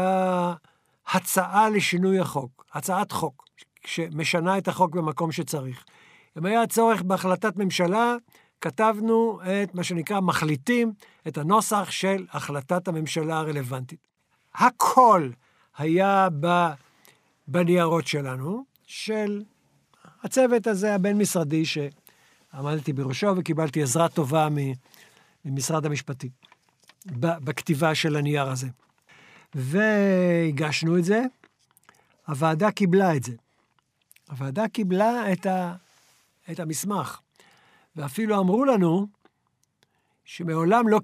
ההצעה 1.07 1.71
לשינוי 1.71 2.19
החוק, 2.19 2.65
הצעת 2.73 3.13
חוק, 3.13 3.45
שמשנה 3.85 4.59
את 4.59 4.69
החוק 4.69 4.95
במקום 4.95 5.33
שצריך. 5.33 5.85
אם 6.39 6.47
היה 6.47 6.67
צורך 6.67 7.03
בהחלטת 7.03 7.57
ממשלה, 7.57 8.17
כתבנו 8.61 9.41
את 9.43 9.75
מה 9.75 9.85
שנקרא 9.85 10.21
מחליטים, 10.21 10.93
את 11.29 11.39
הנוסח 11.39 11.91
של 11.91 12.27
החלטת 12.33 12.89
הממשלה 12.89 13.39
הרלוונטית. 13.39 14.09
הכל 14.55 15.31
היה 15.79 16.29
בניירות 17.49 18.07
שלנו, 18.07 18.65
של 18.87 19.43
הצוות 20.23 20.67
הזה 20.67 20.95
הבין-משרדי 20.95 21.63
שעמדתי 21.65 22.93
בראשו 22.93 23.27
וקיבלתי 23.37 23.83
עזרה 23.83 24.09
טובה 24.09 24.49
ממשרד 25.45 25.87
המשפטים 25.87 26.31
בכתיבה 27.07 27.95
של 27.95 28.17
הנייר 28.17 28.49
הזה. 28.49 28.69
והגשנו 29.55 30.99
את 30.99 31.05
זה, 31.05 31.23
הוועדה 32.27 32.71
קיבלה 32.71 33.17
את 33.17 33.23
זה. 33.23 33.33
הוועדה 34.31 34.69
קיבלה 34.69 35.33
את, 35.33 35.47
ה, 35.47 35.75
את 36.51 36.61
המסמך, 36.61 37.21
ואפילו 37.97 38.41
אמרו 38.41 38.65
לנו 38.65 39.07
שמעולם 40.25 40.89
לא, 40.89 41.01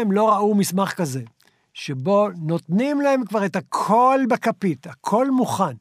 הם 0.00 0.12
לא 0.12 0.32
ראו 0.32 0.54
מסמך 0.54 0.92
כזה, 0.92 1.22
שבו 1.74 2.28
נותנים 2.36 3.00
להם 3.00 3.24
כבר 3.24 3.46
את 3.46 3.56
הכל 3.56 4.20
בכפית, 4.28 4.86
הכל 4.86 5.30
מוכן. 5.30 5.76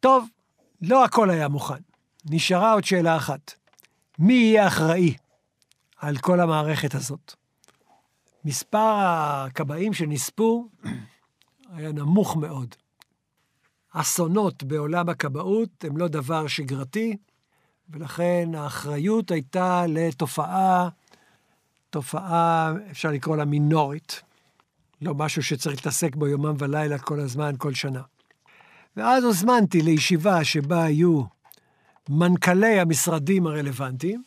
טוב, 0.00 0.28
לא 0.82 1.04
הכל 1.04 1.30
היה 1.30 1.48
מוכן. 1.48 1.82
נשארה 2.30 2.72
עוד 2.72 2.84
שאלה 2.84 3.16
אחת. 3.16 3.54
מי 4.18 4.34
יהיה 4.34 4.66
אחראי 4.66 5.14
על 6.02 6.16
כל 6.16 6.40
המערכת 6.40 6.94
הזאת? 6.94 7.34
מספר 8.44 8.78
הכבאים 8.78 9.92
שנספו 9.92 10.68
היה 11.74 11.92
נמוך 11.92 12.36
מאוד. 12.36 12.74
אסונות 13.92 14.62
בעולם 14.62 15.08
הכבאות 15.08 15.84
הם 15.84 15.96
לא 15.96 16.08
דבר 16.08 16.46
שגרתי, 16.46 17.16
ולכן 17.90 18.48
האחריות 18.54 19.30
הייתה 19.30 19.84
לתופעה, 19.88 20.88
תופעה, 21.90 22.72
אפשר 22.90 23.10
לקרוא 23.10 23.36
לה 23.36 23.44
מינורית. 23.44 24.22
לא 25.02 25.14
משהו 25.14 25.42
שצריך 25.42 25.76
להתעסק 25.76 26.16
בו 26.16 26.26
יומם 26.26 26.54
ולילה 26.58 26.98
כל 26.98 27.20
הזמן, 27.20 27.54
כל 27.58 27.74
שנה. 27.74 28.02
ואז 28.96 29.24
הוזמנתי 29.24 29.82
לישיבה 29.82 30.44
שבה 30.44 30.84
היו 30.84 31.22
מנכ"לי 32.08 32.80
המשרדים 32.80 33.46
הרלוונטיים, 33.46 34.22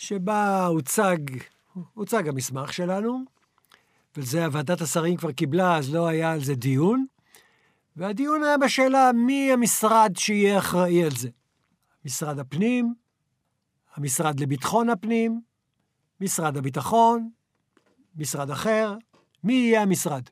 שבה 0.00 0.66
הוצג, 0.66 1.16
הוצג 1.94 2.28
המסמך 2.28 2.72
שלנו, 2.72 3.24
וזה 4.16 4.46
ועדת 4.52 4.80
השרים 4.80 5.16
כבר 5.16 5.32
קיבלה, 5.32 5.76
אז 5.76 5.94
לא 5.94 6.06
היה 6.06 6.32
על 6.32 6.44
זה 6.44 6.54
דיון. 6.54 7.06
והדיון 7.96 8.42
היה 8.42 8.58
בשאלה 8.58 9.10
מי 9.14 9.52
המשרד 9.52 10.12
שיהיה 10.16 10.58
אחראי 10.58 11.04
על 11.04 11.10
זה. 11.10 11.28
משרד 12.04 12.38
הפנים, 12.38 12.94
המשרד 13.94 14.40
לביטחון 14.40 14.88
הפנים, 14.88 15.40
משרד 16.20 16.56
הביטחון, 16.56 17.30
משרד 18.16 18.50
אחר, 18.50 18.96
מי 19.44 19.52
יהיה 19.52 19.82
המשרד. 19.82 20.22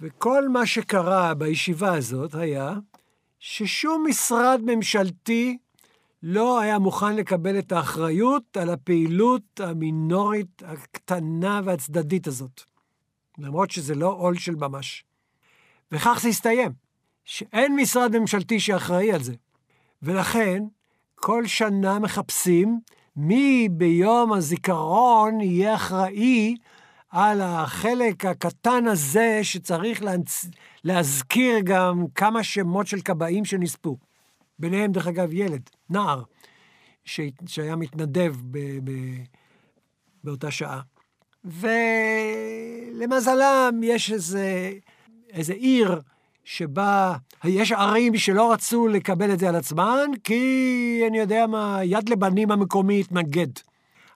וכל 0.00 0.48
מה 0.48 0.66
שקרה 0.66 1.34
בישיבה 1.34 1.94
הזאת 1.94 2.34
היה 2.34 2.74
ששום 3.38 4.06
משרד 4.08 4.60
ממשלתי 4.64 5.58
לא 6.26 6.60
היה 6.60 6.78
מוכן 6.78 7.16
לקבל 7.16 7.58
את 7.58 7.72
האחריות 7.72 8.56
על 8.56 8.70
הפעילות 8.70 9.60
המינורית, 9.60 10.62
הקטנה 10.66 11.60
והצדדית 11.64 12.26
הזאת. 12.26 12.62
למרות 13.38 13.70
שזה 13.70 13.94
לא 13.94 14.14
עול 14.18 14.38
של 14.38 14.54
ממש. 14.54 15.04
וכך 15.92 16.18
זה 16.22 16.28
הסתיים, 16.28 16.72
שאין 17.24 17.76
משרד 17.76 18.18
ממשלתי 18.18 18.60
שאחראי 18.60 19.12
על 19.12 19.22
זה. 19.22 19.34
ולכן, 20.02 20.64
כל 21.14 21.46
שנה 21.46 21.98
מחפשים 21.98 22.80
מי 23.16 23.68
ביום 23.70 24.32
הזיכרון 24.32 25.40
יהיה 25.40 25.74
אחראי 25.74 26.54
על 27.08 27.40
החלק 27.40 28.24
הקטן 28.24 28.86
הזה 28.86 29.40
שצריך 29.42 30.02
להנצ... 30.02 30.46
להזכיר 30.84 31.58
גם 31.64 32.04
כמה 32.14 32.42
שמות 32.42 32.86
של 32.86 33.00
כבאים 33.00 33.44
שנספו. 33.44 33.96
ביניהם, 34.58 34.92
דרך 34.92 35.06
אגב, 35.06 35.32
ילד, 35.32 35.70
נער, 35.90 36.22
ש... 37.04 37.20
שהיה 37.46 37.76
מתנדב 37.76 38.34
ב... 38.50 38.58
ב... 38.58 38.90
באותה 40.24 40.50
שעה. 40.50 40.80
ולמזלם, 42.94 43.80
יש 43.82 44.12
איזה, 44.12 44.72
איזה 45.32 45.52
עיר 45.52 46.00
שבה 46.44 47.16
יש 47.44 47.72
ערים 47.72 48.16
שלא 48.16 48.52
רצו 48.52 48.88
לקבל 48.88 49.32
את 49.32 49.38
זה 49.38 49.48
על 49.48 49.56
עצמן, 49.56 50.10
כי 50.24 51.02
אני 51.08 51.18
יודע 51.18 51.46
מה, 51.46 51.78
יד 51.82 52.08
לבנים 52.08 52.50
המקומי 52.50 53.00
התנגד. 53.00 53.46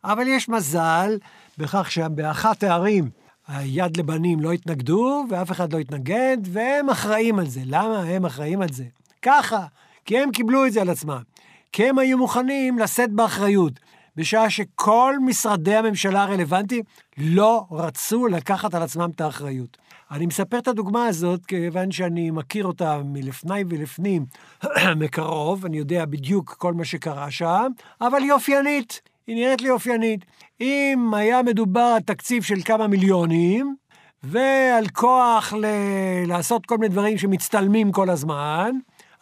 אבל 0.05 0.29
יש 0.29 0.49
מזל 0.49 1.19
בכך 1.59 1.91
שבאחת 1.91 2.63
הערים 2.63 3.11
היד 3.49 3.97
לבנים 3.97 4.41
לא 4.41 4.53
התנגדו, 4.53 5.25
ואף 5.31 5.51
אחד 5.51 5.73
לא 5.73 5.79
התנגד, 5.79 6.37
והם 6.45 6.91
אחראים 6.91 7.39
על 7.39 7.47
זה. 7.47 7.61
למה 7.65 8.03
הם 8.03 8.27
אחראים 8.27 8.63
על 8.63 8.73
זה? 8.73 8.85
ככה, 9.23 9.67
כי 10.09 10.19
הם 10.19 10.31
קיבלו 10.31 10.67
את 10.67 10.73
זה 10.73 10.81
על 10.81 10.91
עצמם. 10.91 11.21
כי 11.73 11.89
הם 11.89 11.99
היו 11.99 12.19
מוכנים 12.19 12.79
לשאת 12.79 13.13
באחריות. 13.13 13.73
בשעה 14.17 14.51
שכל 14.51 15.15
משרדי 15.27 15.75
הממשלה 15.75 16.23
הרלוונטיים 16.23 16.83
לא 17.19 17.67
רצו 17.71 18.27
לקחת 18.27 18.75
על 18.75 18.83
עצמם 18.83 19.11
את 19.15 19.21
האחריות. 19.21 19.77
אני 20.11 20.27
מספר 20.27 20.59
את 20.59 20.69
הדוגמה 20.69 21.07
הזאת 21.07 21.47
כיוון 21.47 21.91
שאני 21.91 22.31
מכיר 22.31 22.67
אותה 22.67 23.01
מלפני 23.05 23.65
ולפנים 23.69 24.27
מקרוב, 24.97 25.65
אני 25.65 25.79
יודע 25.79 26.05
בדיוק 26.05 26.55
כל 26.59 26.75
מה 26.75 26.85
שקרה 26.85 27.31
שם, 27.31 27.67
אבל 28.01 28.23
היא 28.23 28.33
אופיינית, 28.33 29.01
היא 29.27 29.37
נראית 29.37 29.61
לי 29.61 29.71
אופיינית. 29.71 30.25
אם 30.61 31.15
היה 31.17 31.43
מדובר 31.43 31.81
על 31.97 32.01
תקציב 32.01 32.43
של 32.43 32.63
כמה 32.65 32.87
מיליונים, 32.87 33.77
ועל 34.23 34.89
כוח 34.89 35.53
ל- 35.53 36.27
לעשות 36.27 36.67
כל 36.67 36.79
מיני 36.79 36.93
דברים 36.93 37.19
שמצטלמים 37.19 37.93
כל 37.93 38.11
הזמן, 38.11 38.71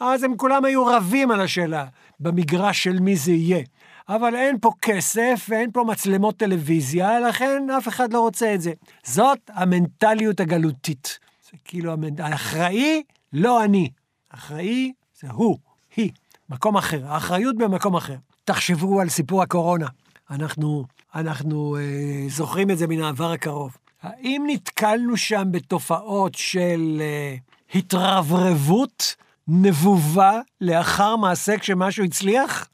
אז 0.00 0.22
הם 0.22 0.36
כולם 0.36 0.64
היו 0.64 0.86
רבים 0.86 1.30
על 1.30 1.40
השאלה, 1.40 1.86
במגרש 2.20 2.84
של 2.84 3.00
מי 3.00 3.16
זה 3.16 3.32
יהיה. 3.32 3.62
אבל 4.08 4.34
אין 4.34 4.58
פה 4.60 4.70
כסף 4.82 5.46
ואין 5.48 5.70
פה 5.72 5.84
מצלמות 5.84 6.36
טלוויזיה, 6.36 7.20
לכן 7.20 7.62
אף 7.78 7.88
אחד 7.88 8.12
לא 8.12 8.20
רוצה 8.20 8.54
את 8.54 8.60
זה. 8.60 8.72
זאת 9.04 9.38
המנטליות 9.48 10.40
הגלותית. 10.40 11.18
זה 11.44 11.56
כאילו, 11.64 11.92
האחראי, 12.18 13.02
לא 13.32 13.64
אני. 13.64 13.90
אחראי 14.30 14.92
זה 15.20 15.28
הוא, 15.30 15.58
היא, 15.96 16.10
מקום 16.50 16.76
אחר. 16.76 17.06
האחריות 17.06 17.56
במקום 17.56 17.96
אחר. 17.96 18.16
תחשבו 18.44 19.00
על 19.00 19.08
סיפור 19.08 19.42
הקורונה. 19.42 19.86
אנחנו, 20.30 20.84
אנחנו 21.14 21.76
אה, 21.76 22.28
זוכרים 22.28 22.70
את 22.70 22.78
זה 22.78 22.86
מן 22.86 23.02
העבר 23.02 23.32
הקרוב. 23.32 23.76
האם 24.02 24.44
נתקלנו 24.46 25.16
שם 25.16 25.44
בתופעות 25.50 26.34
של 26.34 26.98
אה, 27.00 27.36
התרברבות 27.74 29.16
נבובה 29.48 30.40
לאחר 30.60 31.16
מעשה 31.16 31.58
כשמשהו 31.58 32.04
הצליח? 32.04 32.68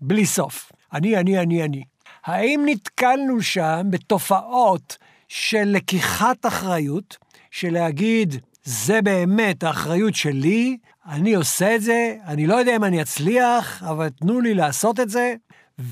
בלי 0.00 0.26
סוף. 0.26 0.72
אני, 0.92 1.16
אני, 1.16 1.38
אני, 1.38 1.62
אני. 1.64 1.84
האם 2.24 2.62
נתקלנו 2.66 3.42
שם 3.42 3.86
בתופעות 3.90 4.96
של 5.28 5.64
לקיחת 5.64 6.46
אחריות, 6.46 7.16
של 7.50 7.72
להגיד, 7.72 8.34
זה 8.64 9.02
באמת 9.02 9.62
האחריות 9.62 10.14
שלי, 10.14 10.76
אני 11.06 11.34
עושה 11.34 11.74
את 11.74 11.82
זה, 11.82 12.16
אני 12.26 12.46
לא 12.46 12.54
יודע 12.54 12.76
אם 12.76 12.84
אני 12.84 13.02
אצליח, 13.02 13.82
אבל 13.82 14.08
תנו 14.08 14.40
לי 14.40 14.54
לעשות 14.54 15.00
את 15.00 15.10
זה, 15.10 15.34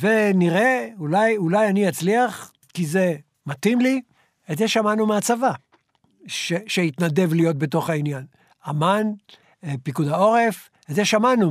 ונראה, 0.00 0.88
אולי, 0.98 1.36
אולי 1.36 1.68
אני 1.68 1.88
אצליח, 1.88 2.52
כי 2.74 2.86
זה 2.86 3.16
מתאים 3.46 3.80
לי. 3.80 4.00
את 4.52 4.58
זה 4.58 4.68
שמענו 4.68 5.06
מהצבא, 5.06 5.52
ש, 6.26 6.52
שהתנדב 6.66 7.32
להיות 7.32 7.58
בתוך 7.58 7.90
העניין. 7.90 8.24
אמ"ן, 8.70 9.12
פיקוד 9.82 10.08
העורף, 10.08 10.70
את 10.90 10.94
זה 10.94 11.04
שמענו 11.04 11.50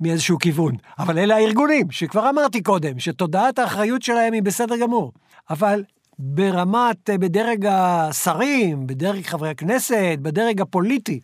מאיזשהו 0.00 0.38
כיוון. 0.38 0.74
אבל 0.98 1.18
אלה 1.18 1.36
הארגונים, 1.36 1.90
שכבר 1.90 2.30
אמרתי 2.30 2.62
קודם, 2.62 2.98
שתודעת 2.98 3.58
האחריות 3.58 4.02
שלהם 4.02 4.32
היא 4.32 4.42
בסדר 4.42 4.76
גמור. 4.76 5.12
אבל 5.50 5.84
ברמת, 6.18 7.10
אה, 7.10 7.18
בדרג 7.18 7.66
השרים, 7.66 8.86
בדרג 8.86 9.24
חברי 9.24 9.50
הכנסת, 9.50 10.18
בדרג 10.22 10.60
הפוליטי, 10.60 11.20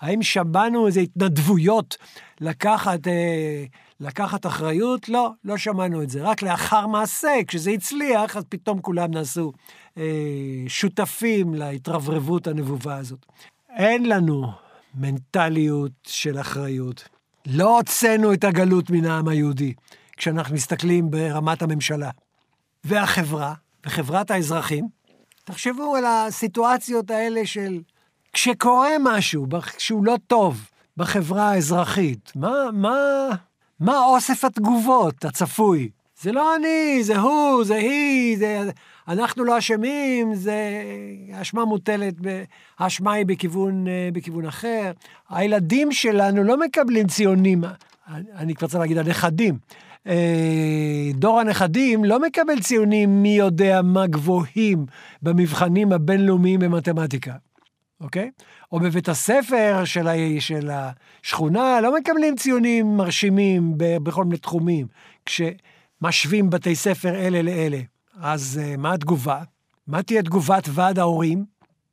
האם 0.00 0.22
שמענו 0.22 0.86
איזה 0.86 1.00
התנדבויות 1.00 1.96
לקחת, 2.40 3.08
אה, 3.08 3.64
לקחת 4.00 4.46
אחריות? 4.46 5.08
לא, 5.08 5.30
לא 5.44 5.56
שמענו 5.56 6.02
את 6.02 6.10
זה. 6.10 6.22
רק 6.22 6.42
לאחר 6.42 6.86
מעשה, 6.86 7.34
כשזה 7.48 7.70
הצליח, 7.70 8.36
אז 8.36 8.44
פתאום 8.48 8.80
כולם 8.80 9.10
נעשו 9.10 9.52
אה, 9.98 10.02
שותפים 10.68 11.54
להתרברבות 11.54 12.46
הנבובה 12.46 12.96
הזאת. 12.96 13.26
אין 13.76 14.08
לנו 14.08 14.65
מנטליות 14.96 15.92
של 16.06 16.40
אחריות. 16.40 17.08
לא 17.46 17.76
הוצאנו 17.76 18.32
את 18.32 18.44
הגלות 18.44 18.90
מן 18.90 19.04
העם 19.04 19.28
היהודי, 19.28 19.74
כשאנחנו 20.16 20.54
מסתכלים 20.54 21.10
ברמת 21.10 21.62
הממשלה. 21.62 22.10
והחברה, 22.84 23.54
וחברת 23.86 24.30
האזרחים, 24.30 24.88
תחשבו 25.44 25.96
על 25.96 26.04
הסיטואציות 26.04 27.10
האלה 27.10 27.46
של 27.46 27.80
כשקורה 28.32 28.90
משהו 29.00 29.46
שהוא 29.78 30.04
לא 30.04 30.16
טוב 30.26 30.68
בחברה 30.96 31.50
האזרחי, 31.50 32.14
מה, 32.34 32.70
מה, 32.72 33.28
מה 33.80 34.04
אוסף 34.04 34.44
התגובות 34.44 35.24
הצפוי? 35.24 35.90
זה 36.20 36.32
לא 36.32 36.56
אני, 36.56 37.02
זה 37.02 37.18
הוא, 37.18 37.64
זה 37.64 37.74
היא, 37.74 38.38
זה... 38.38 38.70
אנחנו 39.08 39.44
לא 39.44 39.58
אשמים, 39.58 40.34
זה... 40.34 40.82
האשמה 41.32 41.64
מוטלת, 41.64 42.14
האשמה 42.78 43.12
היא 43.12 43.26
בכיוון, 43.26 43.86
בכיוון 44.12 44.46
אחר. 44.46 44.92
הילדים 45.28 45.92
שלנו 45.92 46.42
לא 46.44 46.60
מקבלים 46.60 47.06
ציונים 47.06 47.64
אני 48.08 48.54
כבר 48.54 48.68
צריך 48.68 48.80
להגיד 48.80 48.98
הנכדים. 48.98 49.58
אה, 50.06 51.10
דור 51.14 51.40
הנכדים 51.40 52.04
לא 52.04 52.20
מקבל 52.20 52.60
ציונים 52.60 53.22
מי 53.22 53.36
יודע 53.36 53.82
מה 53.82 54.06
גבוהים 54.06 54.86
במבחנים 55.22 55.92
הבינלאומיים 55.92 56.60
במתמטיקה, 56.60 57.34
אוקיי? 58.00 58.30
או 58.72 58.80
בבית 58.80 59.08
הספר 59.08 59.84
של, 59.84 60.08
ה, 60.08 60.14
של 60.38 60.70
השכונה 60.70 61.80
לא 61.80 61.96
מקבלים 61.98 62.36
ציונים 62.36 62.96
מרשימים 62.96 63.72
בכל 63.76 64.24
מיני 64.24 64.36
תחומים, 64.36 64.86
כשמשווים 65.26 66.50
בתי 66.50 66.74
ספר 66.74 67.14
אלה 67.14 67.42
לאלה. 67.42 67.78
אז 68.20 68.60
אה, 68.62 68.76
מה 68.76 68.92
התגובה? 68.92 69.42
מה 69.86 70.02
תהיה 70.02 70.22
תגובת 70.22 70.68
ועד 70.70 70.98
ההורים? 70.98 71.44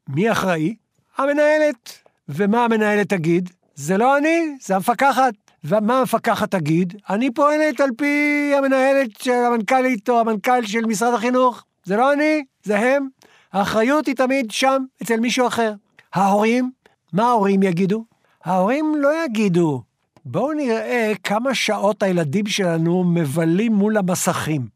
מי 0.07 0.31
אחראי? 0.31 0.75
המנהלת. 1.17 1.97
ומה 2.29 2.65
המנהלת 2.65 3.09
תגיד? 3.09 3.49
זה 3.75 3.97
לא 3.97 4.17
אני, 4.17 4.57
זה 4.61 4.75
המפקחת. 4.75 5.33
ומה 5.63 5.99
המפקחת 5.99 6.51
תגיד? 6.51 6.93
אני 7.09 7.31
פועלת 7.31 7.79
על 7.79 7.89
פי 7.97 8.51
המנהלת 8.57 9.21
של 9.21 9.31
המנכ"לית 9.31 10.09
או 10.09 10.19
המנכ"ל 10.19 10.65
של 10.65 10.85
משרד 10.85 11.13
החינוך. 11.13 11.63
זה 11.83 11.95
לא 11.97 12.13
אני, 12.13 12.43
זה 12.63 12.79
הם. 12.79 13.07
האחריות 13.53 14.07
היא 14.07 14.15
תמיד 14.15 14.51
שם, 14.51 14.83
אצל 15.03 15.19
מישהו 15.19 15.47
אחר. 15.47 15.73
ההורים, 16.13 16.71
מה 17.13 17.23
ההורים 17.23 17.63
יגידו? 17.63 18.05
ההורים 18.43 18.95
לא 18.97 19.25
יגידו, 19.25 19.81
בואו 20.25 20.53
נראה 20.53 21.11
כמה 21.23 21.55
שעות 21.55 22.03
הילדים 22.03 22.45
שלנו 22.45 23.03
מבלים 23.03 23.73
מול 23.73 23.97
המסכים. 23.97 24.72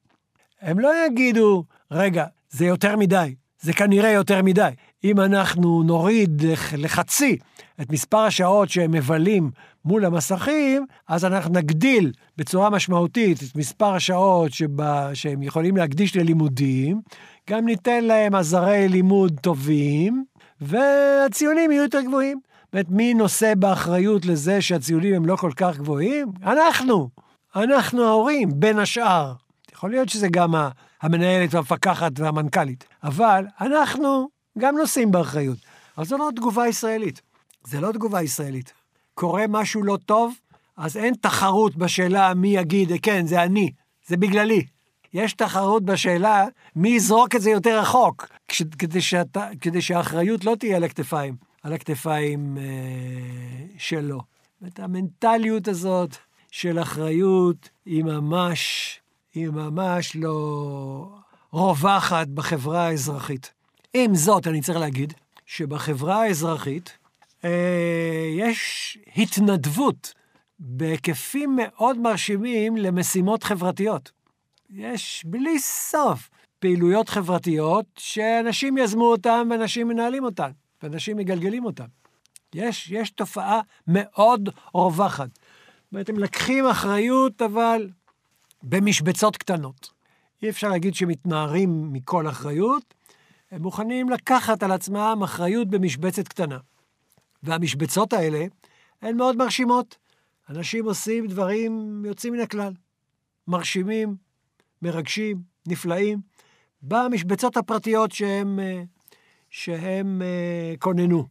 הם 0.67 0.79
לא 0.79 0.91
יגידו, 1.05 1.63
רגע, 1.91 2.25
זה 2.49 2.65
יותר 2.65 2.95
מדי, 2.95 3.35
זה 3.61 3.73
כנראה 3.73 4.11
יותר 4.11 4.41
מדי. 4.41 4.69
אם 5.03 5.19
אנחנו 5.19 5.83
נוריד 5.83 6.41
לחצי 6.77 7.37
את 7.81 7.91
מספר 7.91 8.17
השעות 8.17 8.69
שהם 8.69 8.91
מבלים 8.91 9.51
מול 9.85 10.05
המסכים, 10.05 10.85
אז 11.07 11.25
אנחנו 11.25 11.53
נגדיל 11.53 12.11
בצורה 12.37 12.69
משמעותית 12.69 13.43
את 13.43 13.55
מספר 13.55 13.93
השעות 13.93 14.53
שבה, 14.53 15.09
שהם 15.13 15.43
יכולים 15.43 15.77
להקדיש 15.77 16.15
ללימודים, 16.15 17.01
גם 17.49 17.65
ניתן 17.65 18.03
להם 18.03 18.35
עזרי 18.35 18.87
לימוד 18.87 19.39
טובים, 19.41 20.25
והציונים 20.61 21.71
יהיו 21.71 21.83
יותר 21.83 22.01
גבוהים. 22.01 22.39
זאת 22.65 22.73
אומרת, 22.73 22.89
מי 22.89 23.13
נושא 23.13 23.53
באחריות 23.55 24.25
לזה 24.25 24.61
שהציונים 24.61 25.13
הם 25.13 25.25
לא 25.25 25.35
כל 25.35 25.51
כך 25.55 25.77
גבוהים? 25.77 26.31
אנחנו. 26.43 27.09
אנחנו 27.55 28.03
ההורים, 28.03 28.49
בין 28.55 28.79
השאר. 28.79 29.46
יכול 29.77 29.89
להיות 29.89 30.09
שזה 30.09 30.27
גם 30.31 30.53
המנהלת 31.01 31.53
והמפקחת 31.53 32.19
והמנכ"לית, 32.19 32.85
אבל 33.03 33.45
אנחנו 33.61 34.29
גם 34.57 34.77
נושאים 34.77 35.11
באחריות. 35.11 35.57
אבל 35.97 36.05
זו 36.05 36.17
לא 36.17 36.29
תגובה 36.35 36.67
ישראלית. 36.67 37.21
זה 37.67 37.81
לא 37.81 37.91
תגובה 37.91 38.21
ישראלית. 38.21 38.73
קורה 39.13 39.45
משהו 39.49 39.83
לא 39.83 39.97
טוב, 40.05 40.33
אז 40.77 40.97
אין 40.97 41.13
תחרות 41.21 41.75
בשאלה 41.75 42.33
מי 42.33 42.47
יגיד, 42.47 42.91
כן, 43.01 43.27
זה 43.27 43.43
אני, 43.43 43.71
זה 44.07 44.17
בגללי. 44.17 44.65
יש 45.13 45.33
תחרות 45.33 45.83
בשאלה 45.83 46.45
מי 46.75 46.89
יזרוק 46.89 47.35
את 47.35 47.41
זה 47.41 47.49
יותר 47.49 47.79
רחוק, 47.79 48.27
כש, 48.47 48.63
כדי, 48.79 49.01
שאתה, 49.01 49.49
כדי 49.61 49.81
שהאחריות 49.81 50.45
לא 50.45 50.55
תהיה 50.59 50.77
על 50.77 50.83
הכתפיים, 50.83 51.35
על 51.63 51.73
הכתפיים 51.73 52.57
אה, 52.57 52.63
שלו. 53.77 54.21
זאת 54.61 54.79
המנטליות 54.79 55.67
הזאת 55.67 56.15
של 56.51 56.81
אחריות 56.81 57.69
היא 57.85 58.03
ממש, 58.03 58.99
היא 59.37 59.49
ממש 59.49 60.15
לא 60.15 61.09
רווחת 61.51 62.27
בחברה 62.27 62.87
האזרחית. 62.87 63.53
עם 63.93 64.15
זאת, 64.15 64.47
אני 64.47 64.61
צריך 64.61 64.77
להגיד 64.77 65.13
שבחברה 65.45 66.21
האזרחית 66.21 66.97
אה, 67.45 68.29
יש 68.37 68.97
התנדבות 69.15 70.13
בהיקפים 70.59 71.55
מאוד 71.55 71.97
מרשימים 71.97 72.77
למשימות 72.77 73.43
חברתיות. 73.43 74.11
יש 74.69 75.23
בלי 75.25 75.59
סוף 75.59 76.29
פעילויות 76.59 77.09
חברתיות 77.09 77.85
שאנשים 77.97 78.77
יזמו 78.77 79.11
אותן 79.11 79.47
ואנשים 79.51 79.87
מנהלים 79.87 80.23
אותן, 80.23 80.51
ואנשים 80.83 81.17
מגלגלים 81.17 81.65
אותן. 81.65 81.87
יש, 82.55 82.91
יש 82.91 83.09
תופעה 83.09 83.61
מאוד 83.87 84.49
רווחת. 84.73 85.29
זאת 85.33 85.91
אומרת, 85.91 86.09
הם 86.09 86.19
לקחים 86.19 86.67
אחריות, 86.67 87.41
אבל 87.41 87.89
במשבצות 88.69 89.37
קטנות. 89.37 89.89
אי 90.43 90.49
אפשר 90.49 90.69
להגיד 90.69 90.95
שמתנערים 90.95 91.93
מכל 91.93 92.29
אחריות, 92.29 92.93
הם 93.51 93.61
מוכנים 93.61 94.09
לקחת 94.09 94.63
על 94.63 94.71
עצמם 94.71 95.21
אחריות 95.23 95.67
במשבצת 95.67 96.27
קטנה. 96.27 96.57
והמשבצות 97.43 98.13
האלה 98.13 98.45
הן 99.01 99.17
מאוד 99.17 99.35
מרשימות. 99.35 99.97
אנשים 100.49 100.85
עושים 100.85 101.27
דברים 101.27 102.03
יוצאים 102.05 102.33
מן 102.33 102.39
הכלל. 102.39 102.73
מרשימים, 103.47 104.15
מרגשים, 104.81 105.41
נפלאים, 105.67 106.19
במשבצות 106.81 107.57
הפרטיות 107.57 108.11
שהם, 108.11 108.59
אה, 108.59 108.83
שהם 109.49 110.21
אה, 110.21 110.73
כוננו. 110.79 111.27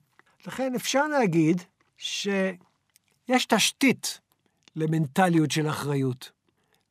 לכן 0.47 0.75
אפשר 0.75 1.09
להגיד 1.09 1.63
שיש 1.97 3.47
תשתית 3.49 4.21
למנטליות 4.77 5.51
של 5.51 5.69
אחריות. 5.69 6.36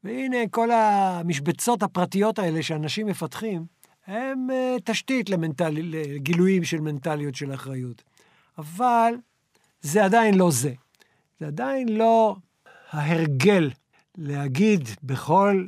והנה, 0.05 0.37
כל 0.51 0.71
המשבצות 0.71 1.83
הפרטיות 1.83 2.39
האלה 2.39 2.63
שאנשים 2.63 3.07
מפתחים, 3.07 3.65
הם 4.07 4.47
אה, 4.51 4.75
תשתית 4.83 5.29
למנטל... 5.29 5.73
לגילויים 5.77 6.63
של 6.63 6.81
מנטליות 6.81 7.35
של 7.35 7.53
אחריות. 7.53 8.03
אבל 8.57 9.13
זה 9.81 10.05
עדיין 10.05 10.35
לא 10.35 10.51
זה. 10.51 10.73
זה 11.39 11.47
עדיין 11.47 11.89
לא 11.89 12.35
ההרגל 12.91 13.71
להגיד 14.17 14.89
בכל 15.03 15.65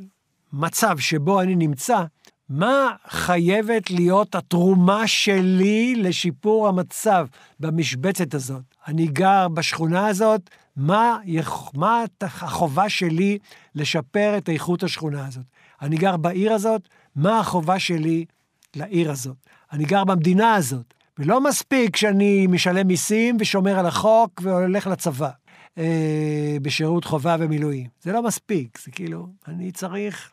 מצב 0.52 0.98
שבו 0.98 1.40
אני 1.40 1.54
נמצא, 1.56 2.04
מה 2.48 2.94
חייבת 3.08 3.90
להיות 3.90 4.34
התרומה 4.34 5.06
שלי 5.06 5.94
לשיפור 5.94 6.68
המצב 6.68 7.26
במשבצת 7.60 8.34
הזאת? 8.34 8.62
אני 8.86 9.06
גר 9.06 9.48
בשכונה 9.48 10.06
הזאת, 10.06 10.50
מה, 10.78 11.18
מה 11.74 12.04
החובה 12.20 12.88
שלי 12.88 13.38
לשפר 13.74 14.34
את 14.38 14.48
איכות 14.48 14.82
השכונה 14.82 15.26
הזאת? 15.26 15.44
אני 15.82 15.96
גר 15.96 16.16
בעיר 16.16 16.52
הזאת, 16.52 16.88
מה 17.16 17.38
החובה 17.38 17.78
שלי 17.78 18.24
לעיר 18.76 19.10
הזאת? 19.10 19.36
אני 19.72 19.84
גר 19.84 20.04
במדינה 20.04 20.54
הזאת, 20.54 20.94
ולא 21.18 21.40
מספיק 21.40 21.96
שאני 21.96 22.46
משלם 22.46 22.86
מיסים 22.86 23.36
ושומר 23.40 23.78
על 23.78 23.86
החוק 23.86 24.40
והולך 24.42 24.86
לצבא 24.86 25.30
אה, 25.78 26.56
בשירות 26.62 27.04
חובה 27.04 27.36
ומילואים. 27.38 27.86
זה 28.02 28.12
לא 28.12 28.22
מספיק, 28.22 28.78
זה 28.84 28.90
כאילו, 28.90 29.28
אני 29.48 29.72
צריך, 29.72 30.30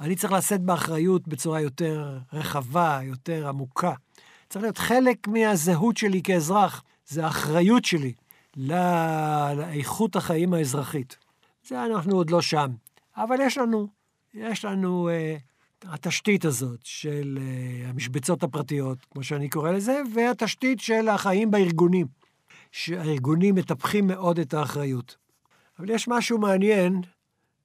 אני 0.00 0.16
צריך 0.16 0.32
לשאת 0.32 0.60
באחריות 0.60 1.28
בצורה 1.28 1.60
יותר 1.60 2.18
רחבה, 2.32 3.00
יותר 3.02 3.48
עמוקה. 3.48 3.92
צריך 4.48 4.62
להיות 4.62 4.78
חלק 4.78 5.28
מהזהות 5.28 5.96
שלי 5.96 6.22
כאזרח, 6.22 6.82
זה 7.06 7.24
האחריות 7.24 7.84
שלי 7.84 8.12
לאיכות 8.56 10.16
החיים 10.16 10.54
האזרחית. 10.54 11.16
זה 11.66 11.84
אנחנו 11.84 12.16
עוד 12.16 12.30
לא 12.30 12.42
שם, 12.42 12.70
אבל 13.16 13.36
יש 13.40 13.58
לנו, 13.58 13.88
יש 14.34 14.64
לנו 14.64 15.08
אה, 15.08 15.36
התשתית 15.84 16.44
הזאת 16.44 16.80
של 16.84 17.38
uh, 17.38 17.88
המשבצות 17.88 18.42
הפרטיות, 18.42 18.98
כמו 19.10 19.22
שאני 19.22 19.48
קורא 19.48 19.70
לזה, 19.70 20.02
והתשתית 20.14 20.80
של 20.80 21.08
החיים 21.08 21.50
בארגונים, 21.50 22.06
שהארגונים 22.72 23.54
מטפחים 23.54 24.06
מאוד 24.06 24.38
את 24.38 24.54
האחריות. 24.54 25.16
אבל 25.78 25.90
יש 25.90 26.08
משהו 26.08 26.38
מעניין 26.38 27.00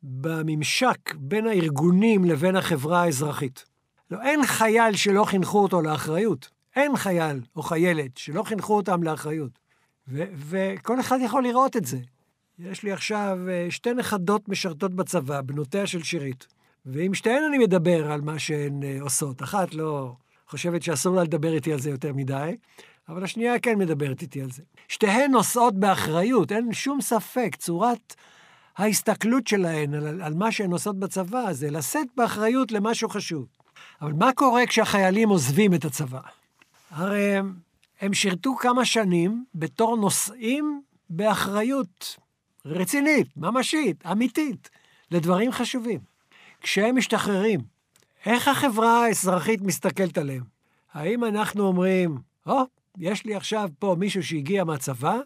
בממשק 0.03 1.15
בין 1.15 1.47
הארגונים 1.47 2.25
לבין 2.25 2.55
החברה 2.55 3.03
האזרחית. 3.03 3.65
לא, 4.11 4.21
אין 4.21 4.45
חייל 4.45 4.95
שלא 4.95 5.23
חינכו 5.23 5.59
אותו 5.59 5.81
לאחריות. 5.81 6.49
אין 6.75 6.97
חייל 6.97 7.41
או 7.55 7.61
חיילת 7.63 8.17
שלא 8.17 8.43
חינכו 8.43 8.75
אותם 8.75 9.03
לאחריות. 9.03 9.59
וכל 10.07 10.99
אחד 10.99 11.17
יכול 11.21 11.43
לראות 11.43 11.77
את 11.77 11.85
זה. 11.85 11.97
יש 12.59 12.83
לי 12.83 12.91
עכשיו 12.91 13.39
אה, 13.49 13.67
שתי 13.69 13.93
נכדות 13.93 14.49
משרתות 14.49 14.93
בצבא, 14.93 15.41
בנותיה 15.41 15.87
של 15.87 16.03
שירית. 16.03 16.47
ועם 16.85 17.13
שתיהן 17.13 17.43
אני 17.43 17.57
מדבר 17.57 18.11
על 18.11 18.21
מה 18.21 18.39
שהן 18.39 18.83
אה, 18.83 18.97
עושות. 19.01 19.43
אחת 19.43 19.73
לא 19.73 20.15
חושבת 20.47 20.83
שאסור 20.83 21.15
לה 21.15 21.23
לדבר 21.23 21.53
איתי 21.53 21.73
על 21.73 21.79
זה 21.79 21.89
יותר 21.89 22.13
מדי, 22.13 22.55
אבל 23.09 23.23
השנייה 23.23 23.59
כן 23.59 23.77
מדברת 23.77 24.21
איתי 24.21 24.41
על 24.41 24.51
זה. 24.51 24.63
שתיהן 24.87 25.31
נושאות 25.31 25.75
באחריות, 25.75 26.51
אין 26.51 26.73
שום 26.73 27.01
ספק, 27.01 27.55
צורת 27.55 28.15
ההסתכלות 28.77 29.47
שלהן 29.47 29.93
על, 29.93 30.21
על 30.21 30.33
מה 30.33 30.51
שהן 30.51 30.71
עושות 30.71 30.99
בצבא 30.99 31.53
זה 31.53 31.71
לשאת 31.71 32.07
באחריות 32.17 32.71
למשהו 32.71 33.09
חשוב. 33.09 33.45
אבל 34.01 34.13
מה 34.13 34.33
קורה 34.33 34.65
כשהחיילים 34.65 35.29
עוזבים 35.29 35.73
את 35.73 35.85
הצבא? 35.85 36.19
הרי 36.91 37.39
הם 38.01 38.13
שירתו 38.13 38.55
כמה 38.55 38.85
שנים 38.85 39.45
בתור 39.55 39.97
נושאים 39.97 40.81
באחריות 41.09 42.17
רצינית, 42.65 43.27
ממשית, 43.37 44.05
אמיתית, 44.05 44.69
לדברים 45.11 45.51
חשובים. 45.51 45.99
כשהם 46.61 46.97
משתחררים, 46.97 47.59
איך 48.25 48.47
החברה 48.47 49.05
האזרחית 49.05 49.61
מסתכלת 49.61 50.17
עליהם? 50.17 50.43
האם 50.93 51.23
אנחנו 51.23 51.63
אומרים, 51.63 52.17
או, 52.45 52.61
oh, 52.61 52.65
יש 52.97 53.25
לי 53.25 53.35
עכשיו 53.35 53.69
פה 53.79 53.95
מישהו 53.99 54.23
שהגיע 54.23 54.63
מהצבא, 54.63 55.19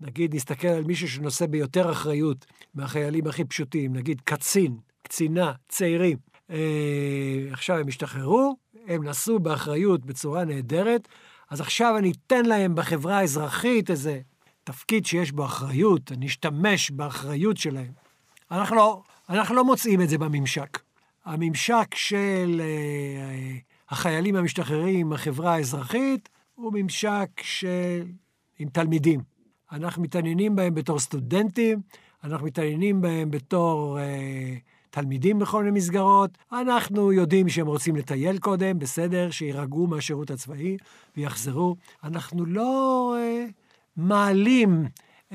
נגיד, 0.00 0.34
נסתכל 0.34 0.68
על 0.68 0.84
מישהו 0.84 1.08
שנושא 1.08 1.46
ביותר 1.46 1.92
אחריות 1.92 2.46
מהחיילים 2.74 3.26
הכי 3.26 3.44
פשוטים, 3.44 3.96
נגיד 3.96 4.20
קצין, 4.24 4.76
קצינה, 5.02 5.52
צעירים. 5.68 6.18
אה, 6.50 7.46
עכשיו 7.50 7.76
הם 7.76 7.88
השתחררו, 7.88 8.56
הם 8.86 9.08
נשאו 9.08 9.38
באחריות 9.38 10.06
בצורה 10.06 10.44
נהדרת, 10.44 11.08
אז 11.52 11.60
עכשיו 11.60 11.98
אני 11.98 12.12
אתן 12.12 12.44
להם 12.44 12.74
בחברה 12.74 13.18
האזרחית 13.18 13.90
איזה 13.90 14.20
תפקיד 14.64 15.06
שיש 15.06 15.32
בו 15.32 15.44
אחריות, 15.44 16.12
אני 16.12 16.26
אשתמש 16.26 16.90
באחריות 16.90 17.56
שלהם. 17.56 17.92
אנחנו 18.50 18.76
לא, 18.76 19.02
אנחנו 19.28 19.54
לא 19.54 19.64
מוצאים 19.64 20.02
את 20.02 20.08
זה 20.08 20.18
בממשק. 20.18 20.78
הממשק 21.24 21.94
של 21.94 22.60
אה, 22.64 23.58
החיילים 23.90 24.36
המשתחררים 24.36 25.00
עם 25.00 25.12
החברה 25.12 25.54
האזרחית 25.54 26.28
הוא 26.54 26.72
ממשק 26.74 27.28
של... 27.42 28.04
עם 28.58 28.68
תלמידים. 28.68 29.20
אנחנו 29.72 30.02
מתעניינים 30.02 30.56
בהם 30.56 30.74
בתור 30.74 30.98
סטודנטים, 30.98 31.80
אנחנו 32.24 32.46
מתעניינים 32.46 33.00
בהם 33.00 33.30
בתור 33.30 33.98
אה, 33.98 34.54
תלמידים 34.92 35.38
בכל 35.38 35.64
מיני 35.64 35.78
מסגרות. 35.78 36.38
אנחנו 36.52 37.12
יודעים 37.12 37.48
שהם 37.48 37.66
רוצים 37.66 37.96
לטייל 37.96 38.38
קודם, 38.38 38.78
בסדר, 38.78 39.30
שיירגעו 39.30 39.86
מהשירות 39.86 40.30
הצבאי 40.30 40.76
ויחזרו. 41.16 41.76
אנחנו 42.04 42.44
לא 42.46 43.14
אה, 43.18 43.44
מעלים 43.96 44.84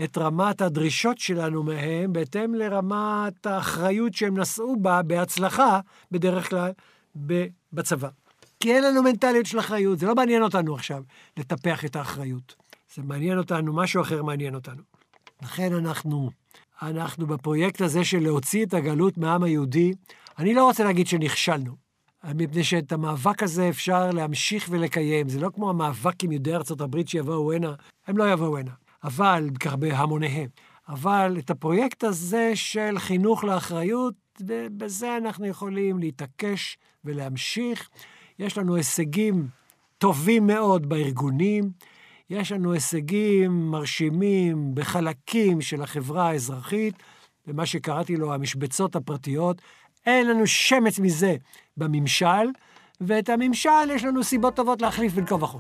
את 0.04 0.18
רמת 0.18 0.62
הדרישות 0.62 1.18
שלנו 1.18 1.64
מהם 1.64 2.14
בהתאם 2.14 2.56
לרמת 2.56 3.46
האחריות 3.46 4.14
שהם 4.14 4.40
נשאו 4.40 4.80
בה 4.80 5.02
בהצלחה, 5.02 5.80
בדרך 6.12 6.50
כלל, 6.50 6.72
בצבא. 7.74 8.10
כי 8.60 8.74
אין 8.74 8.84
לנו 8.84 9.04
מנטליות 9.04 9.46
של 9.46 9.60
אחריות, 9.60 10.00
זה 10.00 10.08
לא 10.08 10.16
מעניין 10.16 10.44
אותנו 10.44 10.76
עכשיו 10.76 11.04
לטפח 11.38 11.86
את 11.86 11.96
האחריות. 11.96 12.56
זה 12.96 13.02
מעניין 13.04 13.38
אותנו, 13.38 13.74
משהו 13.74 14.02
אחר 14.02 14.24
מעניין 14.24 14.56
אותנו. 14.56 14.82
לכן 15.42 15.74
אנחנו, 15.74 16.30
אנחנו 16.82 17.28
בפרויקט 17.28 17.82
הזה 17.82 18.06
של 18.06 18.20
להוציא 18.20 18.66
את 18.66 18.74
הגלות 18.74 19.18
מהעם 19.18 19.44
היהודי, 19.44 19.94
אני 20.40 20.54
לא 20.54 20.66
רוצה 20.66 20.84
להגיד 20.84 21.08
שנכשלנו, 21.08 21.76
מפני 22.36 22.64
שאת 22.64 22.92
המאבק 22.92 23.44
הזה 23.44 23.70
אפשר 23.70 24.12
להמשיך 24.12 24.68
ולקיים. 24.72 25.30
זה 25.30 25.40
לא 25.40 25.50
כמו 25.56 25.70
המאבק 25.70 26.24
עם 26.24 26.32
יהודי 26.32 26.56
ארצות 26.56 26.82
הברית 26.82 27.10
שיבואו 27.10 27.54
הנה, 27.54 27.74
הם 28.08 28.18
לא 28.18 28.32
יבואו 28.32 28.58
הנה, 28.58 28.72
אבל, 29.04 29.50
בהמוניהם. 29.80 30.50
אבל 30.90 31.36
את 31.40 31.50
הפרויקט 31.50 32.04
הזה 32.04 32.52
של 32.56 33.00
חינוך 33.00 33.44
לאחריות, 33.44 34.14
בזה 34.78 35.18
אנחנו 35.18 35.46
יכולים 35.46 36.00
להתעקש 36.00 36.78
ולהמשיך. 37.06 37.90
יש 38.40 38.58
לנו 38.58 38.76
הישגים 38.76 39.48
טובים 39.98 40.48
מאוד 40.48 40.90
בארגונים, 40.90 41.72
יש 42.30 42.52
לנו 42.52 42.74
הישגים 42.74 43.72
מרשימים 43.72 44.76
בחלקים 44.76 45.62
של 45.62 45.82
החברה 45.82 46.30
האזרחית, 46.30 46.96
במה 47.46 47.66
שקראתי 47.66 48.16
לו 48.16 48.34
המשבצות 48.34 48.96
הפרטיות. 48.96 49.62
אין 50.06 50.28
לנו 50.28 50.48
שמץ 50.48 51.00
מזה 51.00 51.36
בממשל, 51.78 52.48
ואת 53.02 53.30
הממשל 53.30 53.90
יש 53.90 54.04
לנו 54.04 54.24
סיבות 54.24 54.56
טובות 54.56 54.82
להחליף 54.82 55.14
בין 55.14 55.26
כה 55.26 55.36
וכה. 55.36 55.58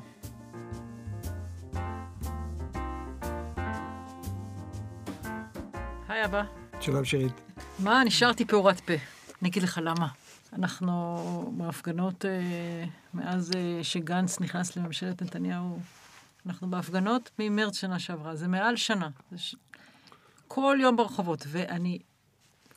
היי 6.08 6.26
אבא. 6.26 6.44
שלום 6.80 7.06
שירית. 7.06 7.34
מה, 7.80 8.04
נשארתי 8.04 8.46
פעורת 8.46 8.80
פה. 8.80 8.94
אני 9.42 9.50
אגיד 9.50 9.64
לך 9.64 9.80
למה. 9.84 10.08
אנחנו 10.54 11.54
בהפגנות, 11.58 12.26
אה, 12.26 12.86
מאז 13.14 13.52
אה, 13.56 13.84
שגנץ 13.84 14.40
נכנס 14.40 14.78
לממשלת 14.78 15.22
נתניהו, 15.22 15.80
אנחנו 16.48 16.70
בהפגנות 16.70 17.32
ממרץ 17.40 17.78
שנה 17.78 18.00
שעברה, 18.00 18.36
זה 18.36 18.48
מעל 18.48 18.76
שנה. 18.76 19.10
זה 19.32 19.38
ש... 19.38 19.56
כל 20.48 20.78
יום 20.82 20.96
ברחובות, 20.96 21.44
ואני, 21.48 22.00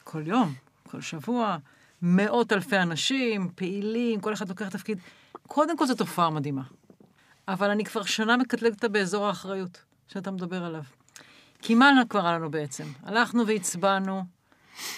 כל 0.04 0.26
יום, 0.26 0.54
כל 0.90 1.00
שבוע, 1.00 1.56
מאות 2.02 2.52
אלפי 2.52 2.78
אנשים, 2.78 3.48
פעילים, 3.54 4.20
כל 4.20 4.32
אחד 4.32 4.48
לוקח 4.48 4.68
תפקיד. 4.68 4.98
קודם 5.32 5.78
כל 5.78 5.86
זו 5.86 5.94
תופעה 5.94 6.30
מדהימה. 6.30 6.62
אבל 7.48 7.70
אני 7.70 7.84
כבר 7.84 8.02
שנה 8.02 8.36
מקטלגת 8.36 8.84
באזור 8.84 9.26
האחריות 9.26 9.82
שאתה 10.08 10.30
מדבר 10.30 10.64
עליו. 10.64 10.82
כי 11.62 11.74
מה 11.74 11.90
קרה 12.08 12.32
לנו 12.32 12.50
בעצם? 12.50 12.84
הלכנו 13.02 13.46
והצבענו, 13.46 14.24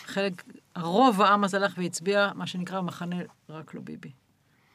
חלק, 0.04 0.44
הרוב 0.74 1.22
העם 1.22 1.44
הזה 1.44 1.56
הלך 1.56 1.74
והצביע, 1.76 2.30
מה 2.34 2.46
שנקרא 2.46 2.80
מחנה 2.80 3.16
רק 3.48 3.74
לא 3.74 3.80
ביבי. 3.80 4.12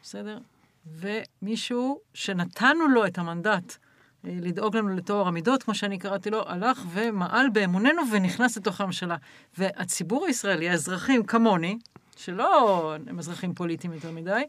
בסדר? 0.04 0.40
ומישהו 0.86 2.00
שנתנו 2.14 2.88
לו 2.88 3.06
את 3.06 3.18
המנדט 3.18 3.78
לדאוג 4.24 4.76
לנו 4.76 4.90
לטוהר 4.90 5.28
המידות, 5.28 5.64
כמו 5.64 5.76
שאני 5.76 5.98
קראתי 5.98 6.30
לו, 6.30 6.50
הלך 6.50 6.82
ומעל 6.92 7.50
באמוננו 7.50 8.02
ונכנס 8.12 8.58
לתוך 8.58 8.82
הממשלה. 8.82 9.16
והציבור 9.58 10.26
הישראלי, 10.26 10.70
האזרחים 10.70 11.24
כמוני, 11.24 11.78
שלא 12.16 12.96
הם 13.08 13.20
אזרחים 13.20 13.54
פוליטיים 13.54 13.94
יותר 13.94 14.12
מדי, 14.12 14.44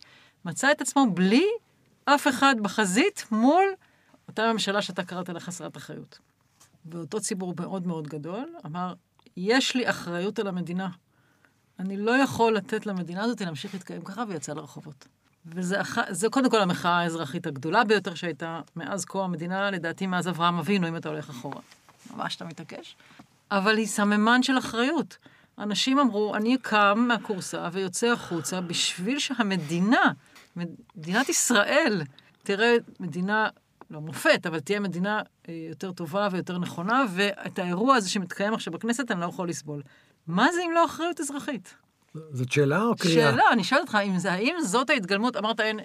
מצא 0.45 0.71
את 0.71 0.81
עצמו 0.81 1.07
בלי 1.15 1.47
אף 2.05 2.29
אחד 2.29 2.55
בחזית 2.63 3.25
מול 3.31 3.65
אותה 4.29 4.53
ממשלה 4.53 4.83
שאתה 4.83 5.05
קראת 5.05 5.29
לה 5.29 5.41
חסרת 5.41 5.77
אחריות. 5.77 6.19
ואותו 6.87 7.21
ציבור 7.21 7.55
מאוד 7.61 7.87
מאוד 7.87 8.09
גדול 8.09 8.55
אמר, 8.67 8.95
יש 9.37 9.77
לי 9.77 9.91
אחריות 9.91 10.39
על 10.39 10.49
המדינה. 10.49 10.89
אני 11.79 11.97
לא 11.97 12.11
יכול 12.11 12.55
לתת 12.55 12.87
למדינה 12.87 13.25
הזאת 13.25 13.41
להמשיך 13.41 13.75
להתקיים 13.75 14.03
ככה, 14.03 14.25
ויצא 14.29 14.53
לרחובות. 14.53 15.09
וזה 15.47 16.29
קודם 16.31 16.51
כל 16.51 16.61
המחאה 16.61 16.99
האזרחית 16.99 17.47
הגדולה 17.47 17.85
ביותר 17.85 18.15
שהייתה 18.15 18.61
מאז 18.77 19.05
קום 19.05 19.25
המדינה, 19.25 19.71
לדעתי 19.71 20.07
מאז 20.07 20.29
אברהם 20.29 20.59
אבינו, 20.59 20.89
אם 20.89 20.97
אתה 20.97 21.09
הולך 21.09 21.31
אחורה. 21.31 21.61
ממש 22.15 22.37
אתה 22.37 22.45
מתעקש. 22.45 22.97
אבל 23.51 23.77
היא 23.77 23.87
סממן 23.87 24.43
של 24.43 24.59
אחריות. 24.59 25.17
אנשים 25.59 25.99
אמרו, 25.99 26.35
אני 26.35 26.57
קם 26.63 27.05
מהכורסה 27.09 27.69
ויוצא 27.73 28.07
החוצה 28.07 28.61
בשביל 28.61 29.19
שהמדינה, 29.19 30.13
מדינת 30.57 31.29
ישראל, 31.29 32.03
תראה 32.43 32.77
מדינה, 33.01 33.49
לא 33.91 34.01
מופת, 34.01 34.47
אבל 34.47 34.61
תהיה 34.61 34.81
מדינה 34.81 35.23
אה, 35.49 35.55
יותר 35.69 35.93
טובה 35.93 36.29
ויותר 36.31 36.59
נכונה, 36.59 37.05
ואת 37.15 37.59
האירוע 37.59 37.97
הזה 37.97 38.11
שמתקיים 38.11 38.55
עכשיו 38.55 38.73
בכנסת 38.73 39.11
אני 39.11 39.21
לא 39.21 39.27
יכול 39.27 39.49
לסבול. 39.49 39.83
מה 40.27 40.53
זה 40.53 40.61
אם 40.67 40.71
לא 40.75 40.85
אחריות 40.85 41.21
אזרחית? 41.21 41.75
זאת 42.15 42.53
שאלה 42.53 42.83
או 42.83 42.97
קריאה? 42.97 43.31
שאלה, 43.31 43.43
אני 43.53 43.65
שואלת 43.65 43.83
אותך, 43.83 43.99
אם, 44.05 44.19
זה, 44.19 44.33
האם 44.33 44.55
זאת 44.63 44.91
ההתגלמות, 44.91 45.37
אמרת 45.37 45.61
אין, 45.61 45.81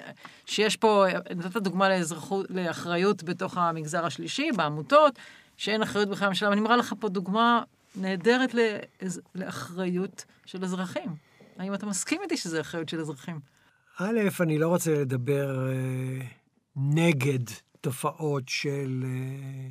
שיש 0.45 0.77
פה, 0.77 1.05
נתת 1.35 1.57
דוגמה 1.57 1.89
לאזרחות, 1.89 2.45
לאחריות 2.49 3.23
בתוך 3.23 3.57
המגזר 3.57 4.05
השלישי, 4.05 4.51
בעמותות, 4.55 5.19
שאין 5.57 5.81
אחריות 5.81 6.09
בכלל 6.09 6.27
בממשלה, 6.27 6.49
ואני 6.49 6.61
מראה 6.61 6.77
לך 6.77 6.93
פה 6.99 7.09
דוגמה 7.09 7.63
נהדרת 7.95 8.53
לאז, 8.53 9.21
לאחריות 9.35 10.25
של 10.45 10.63
אזרחים. 10.63 11.15
האם 11.57 11.73
אתה 11.73 11.85
מסכים 11.85 12.21
איתי 12.21 12.37
שזה 12.37 12.61
אחריות 12.61 12.89
של 12.89 12.99
אזרחים? 12.99 13.39
א', 13.97 14.19
אני 14.39 14.57
לא 14.57 14.67
רוצה 14.67 14.91
לדבר 14.91 15.67
אה, 15.67 16.25
נגד 16.75 17.43
תופעות 17.81 18.49
של 18.49 19.03
אה, 19.05 19.69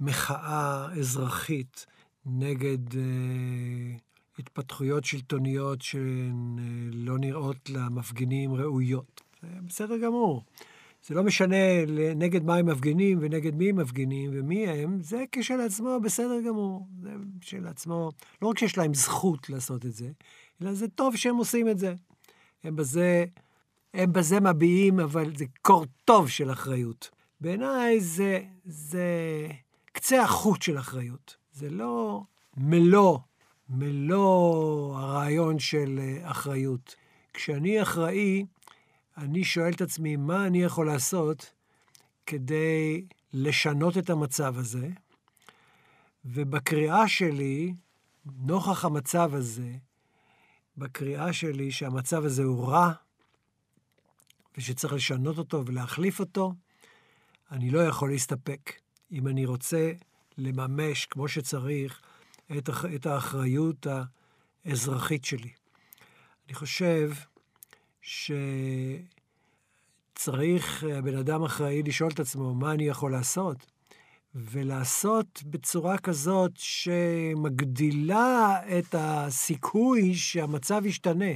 מחאה 0.00 0.86
אזרחית, 0.98 1.86
נגד... 2.26 2.96
אה, 2.96 4.05
התפתחויות 4.38 5.04
שלטוניות 5.04 5.82
שהן 5.82 6.56
אה, 7.08 7.18
נראות 7.18 7.70
למפגינים 7.70 8.54
ראויות. 8.54 9.20
זה 9.42 9.48
בסדר 9.66 9.96
גמור. 9.96 10.42
זה 11.06 11.14
לא 11.14 11.22
משנה 11.22 11.84
נגד 12.16 12.44
מה 12.44 12.56
הם 12.56 12.66
מפגינים 12.66 13.18
ונגד 13.20 13.54
מי 13.54 13.70
הם 13.70 13.76
מפגינים 13.76 14.30
ומי 14.32 14.66
הם, 14.66 15.02
זה 15.02 15.24
כשלעצמו 15.32 16.00
בסדר 16.04 16.40
גמור. 16.46 16.86
זה 17.02 17.10
כשלעצמו, 17.40 18.10
לא 18.42 18.48
רק 18.48 18.58
שיש 18.58 18.78
להם 18.78 18.94
זכות 18.94 19.50
לעשות 19.50 19.86
את 19.86 19.92
זה, 19.92 20.10
אלא 20.62 20.72
זה 20.72 20.88
טוב 20.88 21.16
שהם 21.16 21.36
עושים 21.36 21.68
את 21.68 21.78
זה. 21.78 21.94
הם 22.64 22.76
בזה, 22.76 23.24
הם 23.94 24.12
בזה 24.12 24.40
מביעים, 24.40 25.00
אבל 25.00 25.36
זה 25.36 25.44
קור 25.62 25.84
טוב 26.04 26.28
של 26.28 26.52
אחריות. 26.52 27.10
בעיניי 27.40 28.00
זה, 28.00 28.40
זה 28.64 29.06
קצה 29.92 30.22
החוט 30.22 30.62
של 30.62 30.78
אחריות. 30.78 31.36
זה 31.52 31.70
לא 31.70 32.22
מלוא 32.56 33.18
מלוא 33.68 34.98
הרעיון 34.98 35.58
של 35.58 36.00
אה, 36.02 36.30
אחריות. 36.30 36.94
כשאני 37.34 37.82
אחראי, 37.82 38.46
אני 39.16 39.44
שואל 39.44 39.72
את 39.72 39.80
עצמי, 39.80 40.16
מה 40.16 40.46
אני 40.46 40.62
יכול 40.62 40.86
לעשות 40.86 41.52
כדי 42.26 43.04
לשנות 43.32 43.98
את 43.98 44.10
המצב 44.10 44.58
הזה? 44.58 44.88
ובקריאה 46.24 47.08
שלי, 47.08 47.74
נוכח 48.26 48.84
המצב 48.84 49.34
הזה, 49.34 49.72
בקריאה 50.76 51.32
שלי 51.32 51.72
שהמצב 51.72 52.24
הזה 52.24 52.42
הוא 52.42 52.68
רע, 52.68 52.92
ושצריך 54.58 54.92
לשנות 54.92 55.38
אותו 55.38 55.66
ולהחליף 55.66 56.20
אותו, 56.20 56.54
אני 57.50 57.70
לא 57.70 57.80
יכול 57.80 58.10
להסתפק. 58.10 58.72
אם 59.12 59.28
אני 59.28 59.46
רוצה 59.46 59.92
לממש 60.38 61.06
כמו 61.06 61.28
שצריך 61.28 62.02
את, 62.58 62.70
את 62.94 63.06
האחריות 63.06 63.86
האזרחית 64.64 65.24
שלי. 65.24 65.50
אני 66.46 66.54
חושב 66.54 67.10
שצריך 70.14 70.84
הבן 70.84 71.16
אדם 71.16 71.42
אחראי 71.42 71.82
לשאול 71.82 72.10
את 72.14 72.20
עצמו 72.20 72.54
מה 72.54 72.72
אני 72.72 72.84
יכול 72.84 73.12
לעשות, 73.12 73.66
ולעשות 74.34 75.42
בצורה 75.46 75.98
כזאת 75.98 76.52
שמגדילה 76.54 78.60
את 78.78 78.94
הסיכוי 78.98 80.14
שהמצב 80.14 80.86
ישתנה. 80.86 81.32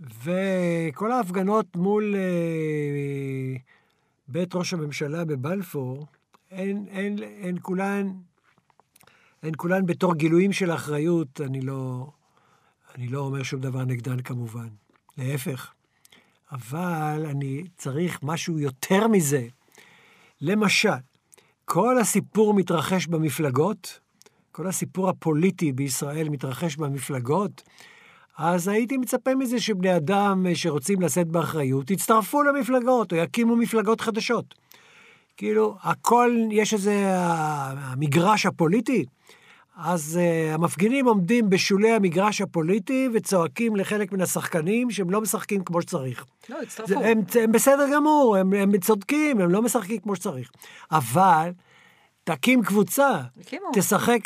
וכל 0.00 1.12
ההפגנות 1.12 1.76
מול 1.76 2.14
אה, 2.16 3.56
בית 4.28 4.54
ראש 4.54 4.72
הממשלה 4.72 5.24
בבלפור, 5.24 6.06
הן, 6.50 7.56
כולן, 7.62 8.12
הן 9.42 9.52
כולן 9.56 9.86
בתור 9.86 10.14
גילויים 10.14 10.52
של 10.52 10.72
אחריות, 10.72 11.40
אני 11.40 11.60
לא, 11.60 12.06
אני 12.94 13.08
לא 13.08 13.20
אומר 13.20 13.42
שום 13.42 13.60
דבר 13.60 13.84
נגדן 13.84 14.20
כמובן, 14.20 14.68
להפך. 15.18 15.72
אבל 16.52 17.26
אני 17.30 17.64
צריך 17.76 18.18
משהו 18.22 18.58
יותר 18.58 19.08
מזה. 19.08 19.46
למשל, 20.40 20.88
כל 21.64 21.98
הסיפור 21.98 22.54
מתרחש 22.54 23.06
במפלגות, 23.06 24.00
כל 24.52 24.66
הסיפור 24.66 25.08
הפוליטי 25.08 25.72
בישראל 25.72 26.28
מתרחש 26.28 26.76
במפלגות, 26.76 27.62
אז 28.38 28.68
הייתי 28.68 28.96
מצפה 28.96 29.34
מזה 29.34 29.60
שבני 29.60 29.96
אדם 29.96 30.46
שרוצים 30.54 31.00
לשאת 31.00 31.26
באחריות 31.26 31.90
יצטרפו 31.90 32.42
למפלגות 32.42 33.12
או 33.12 33.16
יקימו 33.16 33.56
מפלגות 33.56 34.00
חדשות. 34.00 34.54
כאילו, 35.36 35.76
הכל, 35.82 36.30
יש 36.50 36.74
איזה 36.74 37.04
המגרש 37.08 38.46
הפוליטי, 38.46 39.04
אז 39.80 40.20
uh, 40.20 40.54
המפגינים 40.54 41.06
עומדים 41.06 41.50
בשולי 41.50 41.90
המגרש 41.90 42.40
הפוליטי 42.40 43.08
וצועקים 43.14 43.76
לחלק 43.76 44.12
מן 44.12 44.20
השחקנים 44.20 44.90
שהם 44.90 45.10
לא 45.10 45.20
משחקים 45.20 45.64
כמו 45.64 45.82
שצריך. 45.82 46.24
לא, 46.48 46.62
הצטרפו. 46.62 47.00
הם, 47.04 47.20
הם 47.42 47.52
בסדר 47.52 47.86
גמור, 47.94 48.36
הם, 48.36 48.52
הם 48.52 48.78
צודקים, 48.78 49.40
הם 49.40 49.50
לא 49.50 49.62
משחקים 49.62 49.98
כמו 49.98 50.16
שצריך. 50.16 50.50
אבל 50.90 51.50
תקים 52.24 52.62
קבוצה, 52.62 53.20
הקימו. 53.40 53.66
תשחק, 53.74 54.20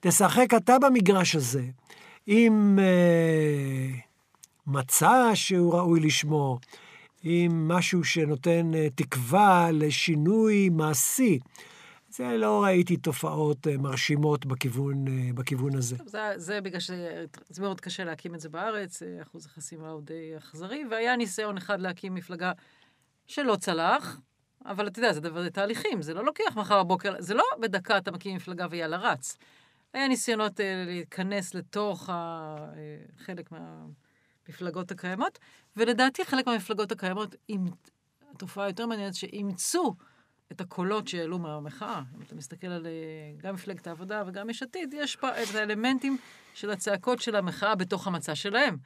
תשחק 0.00 0.54
אתה 0.56 0.78
במגרש 0.78 1.36
הזה, 1.36 1.62
עם 2.26 2.78
uh, 2.78 3.98
מצע 4.66 5.30
שהוא 5.34 5.74
ראוי 5.74 6.00
לשמו, 6.00 6.58
עם 7.22 7.68
משהו 7.68 8.04
שנותן 8.04 8.70
uh, 8.74 8.76
תקווה 8.94 9.68
לשינוי 9.72 10.68
מעשי. 10.68 11.38
זה 12.12 12.36
לא 12.36 12.62
ראיתי 12.64 12.96
תופעות 12.96 13.66
uh, 13.66 13.70
מרשימות 13.78 14.46
בכיוון, 14.46 15.06
uh, 15.06 15.10
בכיוון 15.34 15.76
הזה. 15.76 15.96
זה, 16.06 16.32
זה 16.36 16.60
בגלל 16.60 16.80
שזה 16.80 17.26
מאוד 17.60 17.80
קשה 17.80 18.04
להקים 18.04 18.34
את 18.34 18.40
זה 18.40 18.48
בארץ, 18.48 19.02
אחוז 19.22 19.46
החסימה 19.46 19.88
הוא 19.88 20.02
די 20.02 20.36
אכזרי, 20.36 20.84
והיה 20.90 21.16
ניסיון 21.16 21.56
אחד 21.56 21.80
להקים 21.80 22.14
מפלגה 22.14 22.52
שלא 23.26 23.56
צלח, 23.56 24.20
אבל 24.64 24.86
אתה 24.86 24.98
יודע, 24.98 25.12
זה 25.12 25.20
דבר, 25.20 25.42
זה 25.42 25.50
תהליכים, 25.50 26.02
זה 26.02 26.14
לא 26.14 26.24
לוקח 26.24 26.56
מחר 26.56 26.82
בבוקר, 26.82 27.14
זה 27.18 27.34
לא 27.34 27.44
בדקה 27.60 27.98
אתה 27.98 28.10
מקים 28.10 28.36
מפלגה 28.36 28.66
ויאללה 28.70 28.96
רץ. 28.96 29.36
היה 29.92 30.08
ניסיונות 30.08 30.60
אה, 30.60 30.84
להיכנס 30.86 31.54
לתוך 31.54 32.10
אה, 32.10 32.66
חלק 33.18 33.50
מהמפלגות 33.52 34.90
הקיימות, 34.90 35.38
ולדעתי 35.76 36.24
חלק 36.24 36.46
מהמפלגות 36.46 36.92
הקיימות, 36.92 37.34
עם, 37.48 37.66
התופעה 38.34 38.64
היותר 38.64 38.86
מעניינת, 38.86 39.14
שאימצו 39.14 39.94
את 40.52 40.60
הקולות 40.60 41.08
שהעלו 41.08 41.38
מהמחאה. 41.38 42.02
אם 42.16 42.22
אתה 42.26 42.34
מסתכל 42.34 42.66
על 42.66 42.86
אה, 42.86 42.90
גם 43.36 43.54
מפלגת 43.54 43.86
העבודה 43.86 44.22
וגם 44.26 44.50
יש 44.50 44.62
עתיד, 44.62 44.94
יש 44.94 45.16
פה 45.16 45.28
את 45.28 45.54
האלמנטים 45.54 46.18
של 46.54 46.70
הצעקות 46.70 47.20
של 47.20 47.36
המחאה 47.36 47.74
בתוך 47.74 48.06
המצע 48.06 48.34
שלהם. 48.34 48.76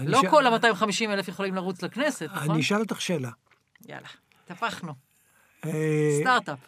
לא 0.00 0.20
ש... 0.22 0.24
כל 0.30 0.46
ה-250 0.46 1.04
אלף 1.08 1.28
יכולים 1.28 1.54
לרוץ 1.54 1.82
לכנסת, 1.82 2.28
נכון? 2.34 2.50
אני 2.50 2.60
אשאל 2.60 2.80
אותך 2.80 3.00
שאלה. 3.00 3.30
יאללה, 3.88 4.08
טפחנו. 4.44 4.92
אה, 5.64 6.18
סטארט-אפ. 6.20 6.58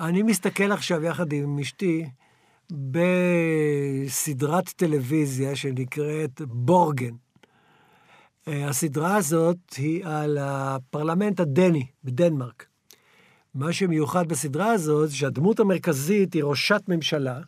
אני 0.00 0.22
מסתכל 0.22 0.72
עכשיו 0.72 1.04
יחד 1.04 1.32
עם 1.32 1.58
אשתי 1.58 2.06
בסדרת 2.70 4.68
טלוויזיה 4.68 5.56
שנקראת 5.56 6.40
בורגן. 6.40 7.14
אה, 8.48 8.68
הסדרה 8.68 9.16
הזאת 9.16 9.56
היא 9.76 10.06
על 10.06 10.38
הפרלמנט 10.40 11.40
הדני 11.40 11.86
בדנמרק. 12.04 12.66
מה 13.56 13.72
שמיוחד 13.72 14.28
בסדרה 14.28 14.72
הזאת, 14.72 15.10
שהדמות 15.10 15.60
המרכזית 15.60 16.34
היא 16.34 16.44
ראשת 16.44 16.82
ממשלה, 16.88 17.40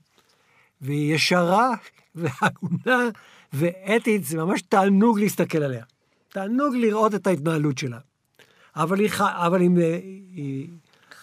והיא 0.81 1.15
ישרה 1.15 1.75
והגונה 2.15 3.09
ואתית, 3.53 4.25
זה 4.25 4.37
ממש 4.37 4.63
תענוג 4.63 5.21
להסתכל 5.21 5.63
עליה. 5.63 5.85
תענוג 6.29 6.75
לראות 6.75 7.15
את 7.15 7.27
ההתנהלות 7.27 7.79
שלה. 7.79 7.99
אבל 8.77 9.01
היא, 9.01 9.11
אבל 9.19 9.61
היא, 9.61 9.71
היא, 10.33 10.69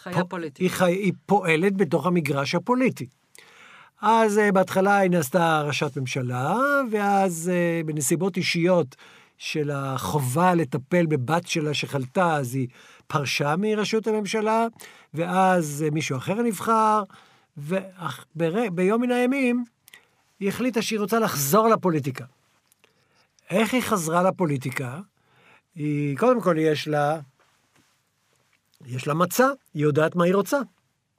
חיה 0.04 0.24
פ... 0.24 0.30
פוליטית. 0.30 0.58
היא, 0.58 0.69
חי... 0.69 0.91
היא 0.91 1.13
פועלת 1.26 1.78
בתוך 1.78 2.06
המגרש 2.06 2.56
הפוליטי. 2.56 3.06
אז 4.02 4.38
uh, 4.38 4.52
בהתחלה 4.52 4.98
היא 4.98 5.12
נעשתה 5.12 5.62
ראשת 5.62 5.98
ממשלה, 5.98 6.56
ואז 6.91 7.52
uh, 7.52 7.88
בנסיבות 7.88 8.38
אישיות 8.38 8.95
של 9.38 9.71
החובה 9.74 10.56
לטפל 10.56 11.06
בבת 11.06 11.48
שלה 11.48 11.74
שחלתה, 11.74 12.36
אז 12.36 12.56
היא 12.56 12.67
פרשה 13.08 13.56
מראשות 13.58 14.08
הממשלה, 14.08 14.68
ואז 15.13 15.86
uh, 15.88 15.94
מישהו 15.94 16.18
אחר 16.18 16.41
נבחר, 16.41 17.04
וביום 17.58 19.02
מן 19.02 19.12
הימים 19.12 19.63
היא 20.39 20.50
החליטה 20.50 20.82
שהיא 20.82 21.00
רוצה 21.00 21.20
לחזור 21.20 21.68
לפוליטיקה. 21.68 22.26
איך 23.50 23.74
היא 23.74 23.82
חזרה 23.82 24.24
לפוליטיקה? 24.24 25.00
היא, 25.76 26.18
קודם 26.18 26.41
כל 26.41 26.56
יש 26.60 26.88
לה 26.88 27.20
יש 28.86 29.08
לה 29.08 29.13
מצע, 29.13 29.48
היא 29.74 29.84
יודעת 29.84 30.15
מה 30.15 30.24
היא 30.24 30.36
רוצה. 30.36 30.60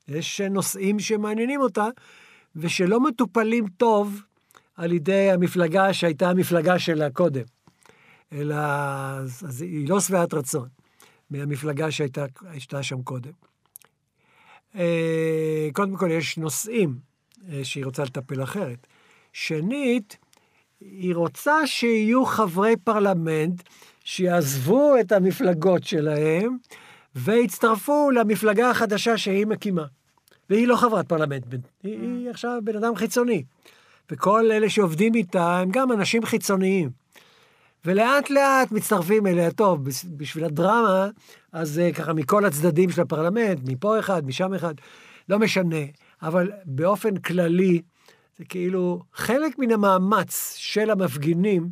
יש 0.09 0.41
נושאים 0.41 1.01
שמעניינים 1.01 1.61
אותה, 1.61 1.87
ושלא 2.57 3.01
מטופלים 3.01 3.69
טוב 3.69 4.23
על 4.77 4.93
ידי 4.93 5.31
המפלגה 5.31 5.93
שהייתה 5.93 6.31
המפלגה 6.31 6.79
שלה 6.79 7.11
קודם. 7.11 7.45
אלא, 8.33 8.57
אז 9.45 9.63
היא 9.63 9.89
לא 9.89 10.01
שבעת 10.01 10.35
רצון 10.35 10.69
מהמפלגה 11.31 11.91
שהייתה, 11.91 12.25
שהייתה 12.53 12.83
שם 12.83 13.03
קודם. 13.03 13.33
אה, 14.75 15.69
קודם 15.73 15.97
כל, 15.97 16.11
יש 16.11 16.39
נושאים 16.39 16.99
אה, 17.53 17.65
שהיא 17.65 17.85
רוצה 17.85 18.05
לטפל 18.05 18.43
אחרת. 18.43 18.87
שנית, 19.33 20.17
היא 20.81 21.15
רוצה 21.15 21.67
שיהיו 21.67 22.25
חברי 22.25 22.77
פרלמנט 22.85 23.63
שיעזבו 24.05 24.95
את 25.01 25.13
המפלגות 25.13 25.85
שלהם 25.85 26.57
והצטרפו 27.15 28.11
למפלגה 28.11 28.71
החדשה 28.71 29.19
שהיא 29.19 29.47
מקימה. 29.47 29.85
והיא 30.51 30.69
לא 30.69 30.77
חברת 30.77 31.09
פרלמנט, 31.09 31.47
היא, 31.83 32.01
היא 32.01 32.31
עכשיו 32.31 32.61
בן 32.65 32.77
אדם 32.77 32.97
חיצוני. 32.97 33.45
וכל 34.11 34.51
אלה 34.53 34.71
שעובדים 34.71 35.15
איתה 35.15 35.59
הם 35.59 35.71
גם 35.71 35.93
אנשים 35.93 36.25
חיצוניים. 36.25 36.91
ולאט 37.87 38.31
לאט 38.31 38.73
מצטרפים 38.73 39.27
אליה. 39.27 39.51
טוב, 39.51 39.85
בשביל 40.17 40.45
הדרמה, 40.45 41.09
אז 41.53 41.71
זה 41.71 41.91
ככה 41.95 42.13
מכל 42.13 42.45
הצדדים 42.45 42.91
של 42.91 43.01
הפרלמנט, 43.01 43.59
מפה 43.65 43.99
אחד, 43.99 44.27
משם 44.27 44.55
אחד, 44.55 44.75
לא 45.29 45.39
משנה. 45.39 45.85
אבל 46.23 46.51
באופן 46.65 47.17
כללי, 47.17 47.83
זה 48.39 48.45
כאילו 48.45 49.03
חלק 49.15 49.59
מן 49.59 49.73
המאמץ 49.73 50.55
של 50.57 50.91
המפגינים 50.91 51.69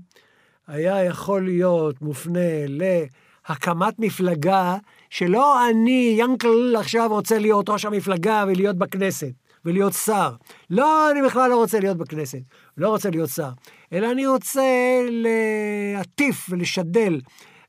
היה 0.67 1.05
יכול 1.05 1.45
להיות 1.45 2.03
מופנה 2.03 2.67
להקמת 2.69 3.99
מפלגה 3.99 4.77
שלא 5.11 5.69
אני, 5.69 6.17
ינקל, 6.19 6.77
עכשיו 6.79 7.09
רוצה 7.11 7.39
להיות 7.39 7.69
ראש 7.69 7.85
המפלגה 7.85 8.45
ולהיות 8.49 8.77
בכנסת, 8.77 9.33
ולהיות 9.65 9.93
שר. 9.93 10.33
לא, 10.71 11.11
אני 11.11 11.23
בכלל 11.23 11.51
לא 11.51 11.57
רוצה 11.57 11.81
להיות 11.81 11.97
בכנסת, 11.97 12.43
לא 12.77 12.89
רוצה 12.89 13.11
להיות 13.11 13.31
שר. 13.31 13.51
אלא 13.95 14.13
אני 14.13 14.27
רוצה 14.27 14.63
להטיף 15.11 16.47
ולשדל 16.51 17.21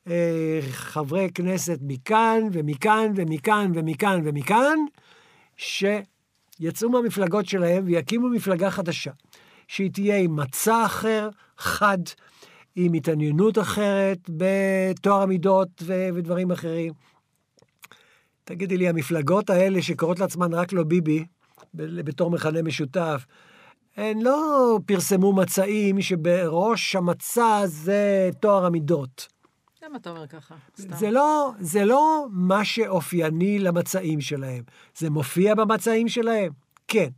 אה, 0.08 0.60
חברי 0.70 1.28
כנסת 1.34 1.78
מכאן 1.82 2.40
ומכאן 2.52 3.12
ומכאן 3.16 3.72
ומכאן 3.74 4.20
ומכאן, 4.24 4.78
שיצאו 5.56 6.90
מהמפלגות 6.90 7.46
שלהם 7.46 7.84
ויקימו 7.86 8.28
מפלגה 8.28 8.70
חדשה, 8.70 9.10
שהיא 9.68 9.90
תהיה 9.90 10.18
עם 10.18 10.36
מצע 10.36 10.86
אחר, 10.86 11.28
חד, 11.58 11.98
עם 12.76 12.92
התעניינות 12.92 13.58
אחרת 13.58 14.18
בטוהר 14.30 15.22
המידות 15.22 15.82
ודברים 15.86 16.50
אחרים. 16.50 16.92
תגידי 18.44 18.76
לי, 18.76 18.88
המפלגות 18.88 19.50
האלה 19.50 19.82
שקוראות 19.82 20.20
לעצמן 20.20 20.54
רק 20.54 20.72
לא 20.72 20.84
ביבי, 20.84 21.24
בתור 21.74 22.30
מכנה 22.30 22.62
משותף, 22.62 23.26
הן 23.96 24.22
לא 24.22 24.78
פרסמו 24.86 25.32
מצעים 25.32 26.00
שבראש 26.00 26.96
המצע 26.96 27.62
זה 27.66 28.30
טוהר 28.40 28.66
המידות. 28.66 29.28
למה 29.82 29.96
אתה 29.96 30.10
אומר 30.10 30.26
ככה? 30.26 30.54
זה 30.74 31.10
לא, 31.10 31.52
זה 31.60 31.84
לא 31.84 32.26
מה 32.30 32.64
שאופייני 32.64 33.58
למצעים 33.58 34.20
שלהם. 34.20 34.62
זה 34.96 35.10
מופיע 35.10 35.54
במצעים 35.54 36.08
שלהם? 36.08 36.52
כן. 36.88 37.08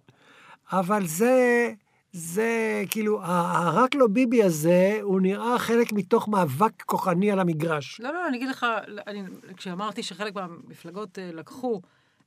אבל 0.72 1.06
זה, 1.06 1.70
זה 2.12 2.82
כאילו, 2.90 3.22
הרק 3.22 3.94
לא 3.94 4.06
ביבי 4.06 4.42
הזה, 4.42 4.98
הוא 5.02 5.20
נראה 5.20 5.58
חלק 5.58 5.92
מתוך 5.92 6.28
מאבק 6.28 6.82
כוחני 6.82 7.32
על 7.32 7.40
המגרש. 7.40 8.00
לא, 8.00 8.12
לא, 8.12 8.28
אני 8.28 8.36
אגיד 8.36 8.48
לך, 8.48 8.66
אני, 9.06 9.22
כשאמרתי 9.56 10.02
שחלק 10.02 10.34
מהמפלגות 10.34 11.18
אה, 11.18 11.30
לקחו 11.32 11.80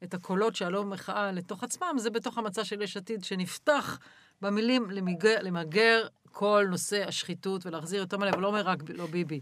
את 0.04 0.14
הקולות 0.14 0.56
שעלו 0.56 0.86
מחאה 0.86 1.32
לתוך 1.32 1.64
עצמם, 1.64 1.96
זה 1.98 2.10
בתוך 2.10 2.38
המצע 2.38 2.64
של 2.64 2.82
יש 2.82 2.98
עתיד, 2.98 3.24
שנפתח 3.24 4.00
במילים 4.42 4.92
למגר, 4.92 5.36
למגר 5.42 6.08
כל 6.32 6.66
נושא 6.70 7.08
השחיתות 7.08 7.66
ולהחזיר 7.66 8.00
יותר 8.00 8.18
מלא, 8.18 8.30
אבל 8.30 8.42
לא 8.42 8.48
אומר 8.48 8.62
רק 8.62 8.80
לא 8.90 9.06
ביבי. 9.06 9.42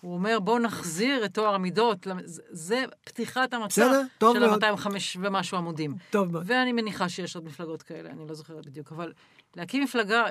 הוא 0.00 0.14
אומר, 0.14 0.40
בואו 0.40 0.58
נחזיר 0.58 1.24
את 1.24 1.34
טוהר 1.34 1.54
המידות. 1.54 2.06
זה, 2.50 2.84
פתיחת 3.04 3.54
המצע 3.54 3.88
בסדר, 3.88 4.02
של 4.32 4.38
מאוד. 4.38 4.64
ה-205 4.64 4.88
ומשהו 5.20 5.58
עמודים. 5.58 5.94
טוב 6.10 6.32
מאוד. 6.32 6.42
ואני 6.46 6.72
מניחה 6.72 7.08
שיש 7.08 7.36
עוד 7.36 7.44
מפלגות 7.44 7.82
כאלה, 7.82 8.10
אני 8.10 8.28
לא 8.28 8.34
זוכרת 8.34 8.66
בדיוק, 8.66 8.92
אבל 8.92 9.12
להקים 9.56 9.84
מפלגה, 9.84 10.24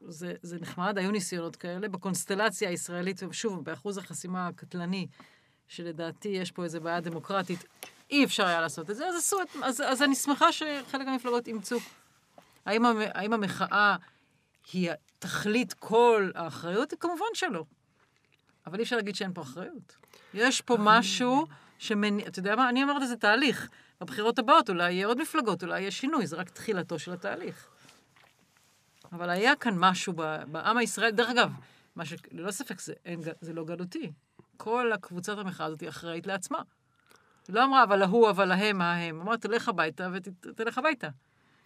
זה, 0.00 0.34
זה 0.42 0.56
נחמד, 0.60 0.98
היו 0.98 1.10
ניסיונות 1.10 1.56
כאלה. 1.56 1.88
בקונסטלציה 1.88 2.68
הישראלית, 2.68 3.22
ושוב, 3.28 3.64
באחוז 3.64 3.98
החסימה 3.98 4.46
הקטלני, 4.46 5.06
שלדעתי 5.68 6.28
יש 6.28 6.50
פה 6.50 6.64
איזו 6.64 6.80
בעיה 6.80 7.00
דמוקרטית, 7.00 7.64
אי 8.10 8.24
אפשר 8.24 8.46
היה 8.46 8.60
לעשות 8.60 8.90
את 8.90 8.96
זה, 8.96 9.06
אז 9.06 9.16
עשו 9.16 9.42
את... 9.42 9.48
אז, 9.62 9.80
אז 9.80 10.02
אני 10.02 10.14
שמחה 10.14 10.52
שחלק 10.52 11.06
מהמפלגות 11.06 11.48
אימצו. 11.48 11.78
האם, 12.66 12.84
המ- 12.86 13.10
האם 13.14 13.32
המחאה 13.32 13.96
היא 14.72 14.90
תכלית 15.18 15.72
כל 15.72 16.30
האחריות? 16.34 16.94
כמובן 17.00 17.24
שלא. 17.34 17.64
אבל 18.66 18.78
אי 18.78 18.82
אפשר 18.82 18.96
להגיד 18.96 19.14
שאין 19.14 19.32
פה 19.34 19.42
אחריות. 19.42 19.96
יש 20.34 20.60
פה 20.60 20.76
משהו 20.80 21.46
שמניע... 21.78 22.26
אתה 22.26 22.38
יודע 22.38 22.56
מה? 22.56 22.68
אני 22.68 22.82
אומרת, 22.82 23.08
זה 23.08 23.16
תהליך. 23.16 23.68
בבחירות 24.00 24.38
הבאות 24.38 24.70
אולי 24.70 24.92
יהיה 24.92 25.06
עוד 25.06 25.20
מפלגות, 25.20 25.62
אולי 25.62 25.80
יהיה 25.80 25.90
שינוי, 25.90 26.26
זה 26.26 26.36
רק 26.36 26.50
תחילתו 26.50 26.98
של 26.98 27.12
התהליך. 27.12 27.66
אבל 29.12 29.30
היה 29.30 29.56
כאן 29.56 29.74
משהו 29.76 30.12
בעם 30.46 30.76
הישראלי, 30.76 31.12
דרך 31.12 31.28
אגב, 31.30 31.50
מה 31.96 32.04
שללא 32.04 32.50
ספק 32.50 32.80
זה, 32.80 32.92
אין, 33.04 33.20
זה 33.40 33.52
לא 33.52 33.64
גלותי. 33.64 34.12
כל 34.56 34.92
הקבוצת 34.92 35.38
המחאה 35.38 35.66
הזאת 35.66 35.80
היא 35.80 35.88
אחראית 35.88 36.26
לעצמה. 36.26 36.58
היא 37.48 37.54
לא 37.54 37.64
אמרה, 37.64 37.82
אבל 37.84 38.02
ההוא, 38.02 38.30
אבל 38.30 38.52
ההם, 38.52 38.80
ההם. 38.82 39.20
אמרה, 39.20 39.36
תלך 39.36 39.68
הביתה 39.68 40.08
ותלך 40.12 40.78
הביתה. 40.78 41.08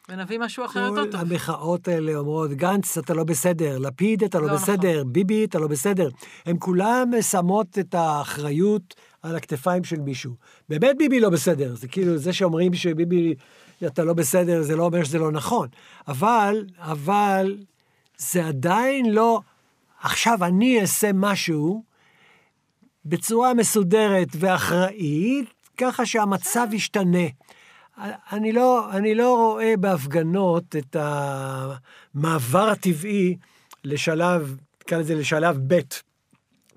ונביא 0.08 0.38
משהו 0.38 0.64
אחר 0.64 0.80
יותר 0.80 1.04
כל 1.04 1.10
טוב. 1.10 1.20
המחאות 1.20 1.88
האלה 1.88 2.14
אומרות, 2.14 2.50
גנץ, 2.50 2.98
אתה 2.98 3.14
לא 3.14 3.24
בסדר, 3.24 3.78
לפיד, 3.78 4.24
אתה 4.24 4.40
לא, 4.40 4.46
לא 4.46 4.54
בסדר, 4.54 5.04
ביבי, 5.04 5.44
אתה 5.44 5.58
לא 5.58 5.66
בסדר. 5.68 6.08
הן 6.46 6.56
כולן 6.58 7.10
שמות 7.22 7.78
את 7.78 7.94
האחריות 7.94 8.94
על 9.22 9.36
הכתפיים 9.36 9.84
של 9.84 10.00
מישהו. 10.00 10.32
באמת 10.68 10.96
ביבי 10.98 11.20
לא 11.20 11.30
בסדר, 11.30 11.74
זה 11.74 11.88
כאילו, 11.88 12.18
זה 12.18 12.32
שאומרים 12.32 12.74
שביבי, 12.74 13.34
אתה 13.86 14.04
לא 14.04 14.12
בסדר, 14.12 14.62
זה 14.62 14.76
לא 14.76 14.84
אומר 14.84 15.04
שזה 15.04 15.18
לא 15.18 15.32
נכון. 15.32 15.68
אבל, 16.08 16.64
אבל, 16.78 17.56
זה 18.18 18.46
עדיין 18.46 19.12
לא, 19.12 19.40
עכשיו 20.00 20.44
אני 20.44 20.80
אעשה 20.80 21.10
משהו 21.14 21.82
בצורה 23.04 23.54
מסודרת 23.54 24.28
ואחראית, 24.34 25.48
ככה 25.76 26.06
שהמצב 26.06 26.66
ישתנה. 26.72 27.26
אני 28.32 28.52
לא, 28.52 28.90
אני 28.92 29.14
לא 29.14 29.36
רואה 29.36 29.74
בהפגנות 29.80 30.76
את 30.76 30.96
המעבר 30.98 32.68
הטבעי 32.68 33.36
לשלב, 33.84 34.56
נקרא 34.82 34.98
לזה 34.98 35.14
לשלב 35.14 35.58
ב'. 35.66 35.80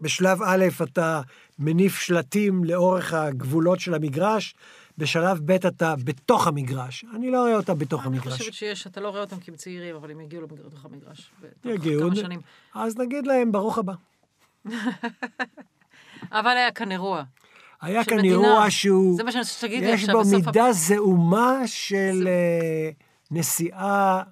בשלב 0.02 0.42
א' 0.44 0.66
אתה 0.84 1.22
מניף 1.60 2.00
שלטים 2.00 2.64
לאורך 2.64 3.14
הגבולות 3.14 3.80
של 3.80 3.94
המגרש, 3.94 4.56
בשלב 4.98 5.40
ב' 5.46 5.52
אתה 5.52 5.96
בתוך 6.04 6.48
המגרש. 6.48 7.06
אני 7.16 7.32
לא 7.32 7.40
רואה 7.40 7.56
אותה 7.56 7.74
בתוך 7.74 8.08
אני 8.08 8.18
המגרש. 8.18 8.38
חושבת 8.38 8.54
שיש, 8.54 8.88
אתה 8.88 9.02
לא 9.02 9.10
רואה 9.10 9.22
אותם 9.22 9.40
כי 9.40 9.52
הם 9.52 9.58
צעירים, 9.58 9.96
אבל 9.96 10.12
הם 10.12 10.22
יגיעו 10.22 10.44
לתוך 10.66 10.86
המגרש. 10.86 11.32
יגיעו, 11.66 12.02
כמה 12.02 12.16
שנים. 12.16 12.42
אז 12.74 12.98
נגיד 12.98 13.28
להם, 13.28 13.52
ברוך 13.52 13.78
הבא. 13.78 13.94
אבל 16.32 16.58
היה 16.58 16.72
כאן 16.72 16.92
אירוע. 16.92 17.24
היה 17.82 18.06
כאן 18.06 18.18
מדינה. 18.18 18.34
אירוע 18.34 18.70
שהוא, 18.70 19.18
זה 19.18 19.24
מה 19.24 19.32
שאני 19.32 19.42
רוצה 19.42 19.54
שתגידי 19.54 19.86
יש 19.86 20.02
עכשיו, 20.02 20.16
בו 20.16 20.22
בסוף 20.22 20.46
מידה 20.46 20.72
זעומה 20.72 21.62
של 21.66 22.28
אה, 22.28 22.90
נשיאה, 23.32 24.24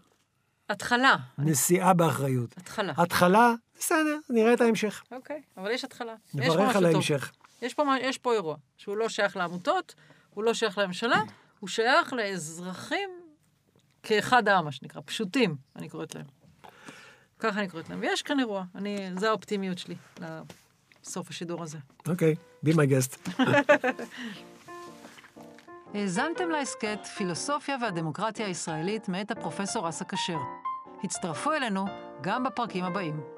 התחלה. 0.69 1.15
נשיאה 1.37 1.93
באחריות. 1.93 2.57
התחלה. 2.57 2.93
התחלה, 2.97 3.53
בסדר, 3.79 4.17
נראה 4.29 4.53
את 4.53 4.61
ההמשך. 4.61 5.03
אוקיי, 5.11 5.41
אבל 5.57 5.71
יש 5.71 5.83
התחלה. 5.83 6.15
יש 6.33 6.35
נברך 6.35 6.75
על. 6.75 6.85
ההמשך. 6.85 7.31
יש 7.61 7.73
פה, 7.73 7.83
יש 8.01 8.17
פה 8.17 8.33
אירוע, 8.33 8.55
שהוא 8.77 8.97
לא 8.97 9.09
שייך 9.09 9.37
לעמותות, 9.37 9.95
הוא 10.33 10.43
לא 10.43 10.53
שייך 10.53 10.77
לממשלה, 10.77 11.21
הוא 11.59 11.69
שייך 11.69 12.13
לאזרחים 12.13 13.09
כאחד 14.03 14.47
העם, 14.47 14.65
מה 14.65 14.71
שנקרא, 14.71 15.01
פשוטים, 15.05 15.55
אני 15.75 15.89
קוראת 15.89 16.15
להם. 16.15 16.25
ככה 17.39 17.59
אני 17.59 17.69
קוראת 17.69 17.89
להם. 17.89 17.99
ויש 18.01 18.21
כאן 18.21 18.39
אירוע, 18.39 18.63
אני, 18.75 19.09
זה 19.17 19.29
האופטימיות 19.29 19.77
שלי 19.77 19.95
לסוף 21.07 21.29
השידור 21.29 21.63
הזה. 21.63 21.77
אוקיי, 22.07 22.35
be 22.65 22.69
my 22.69 22.89
guest. 22.91 23.31
האזנתם 25.93 26.49
להסכת 26.49 27.05
פילוסופיה 27.17 27.77
והדמוקרטיה 27.81 28.45
הישראלית 28.45 29.09
מאת 29.09 29.31
הפרופסור 29.31 29.89
אסא 29.89 30.05
כשר. 30.05 30.37
הצטרפו 31.03 31.51
אלינו 31.51 31.85
גם 32.21 32.43
בפרקים 32.43 32.83
הבאים. 32.83 33.36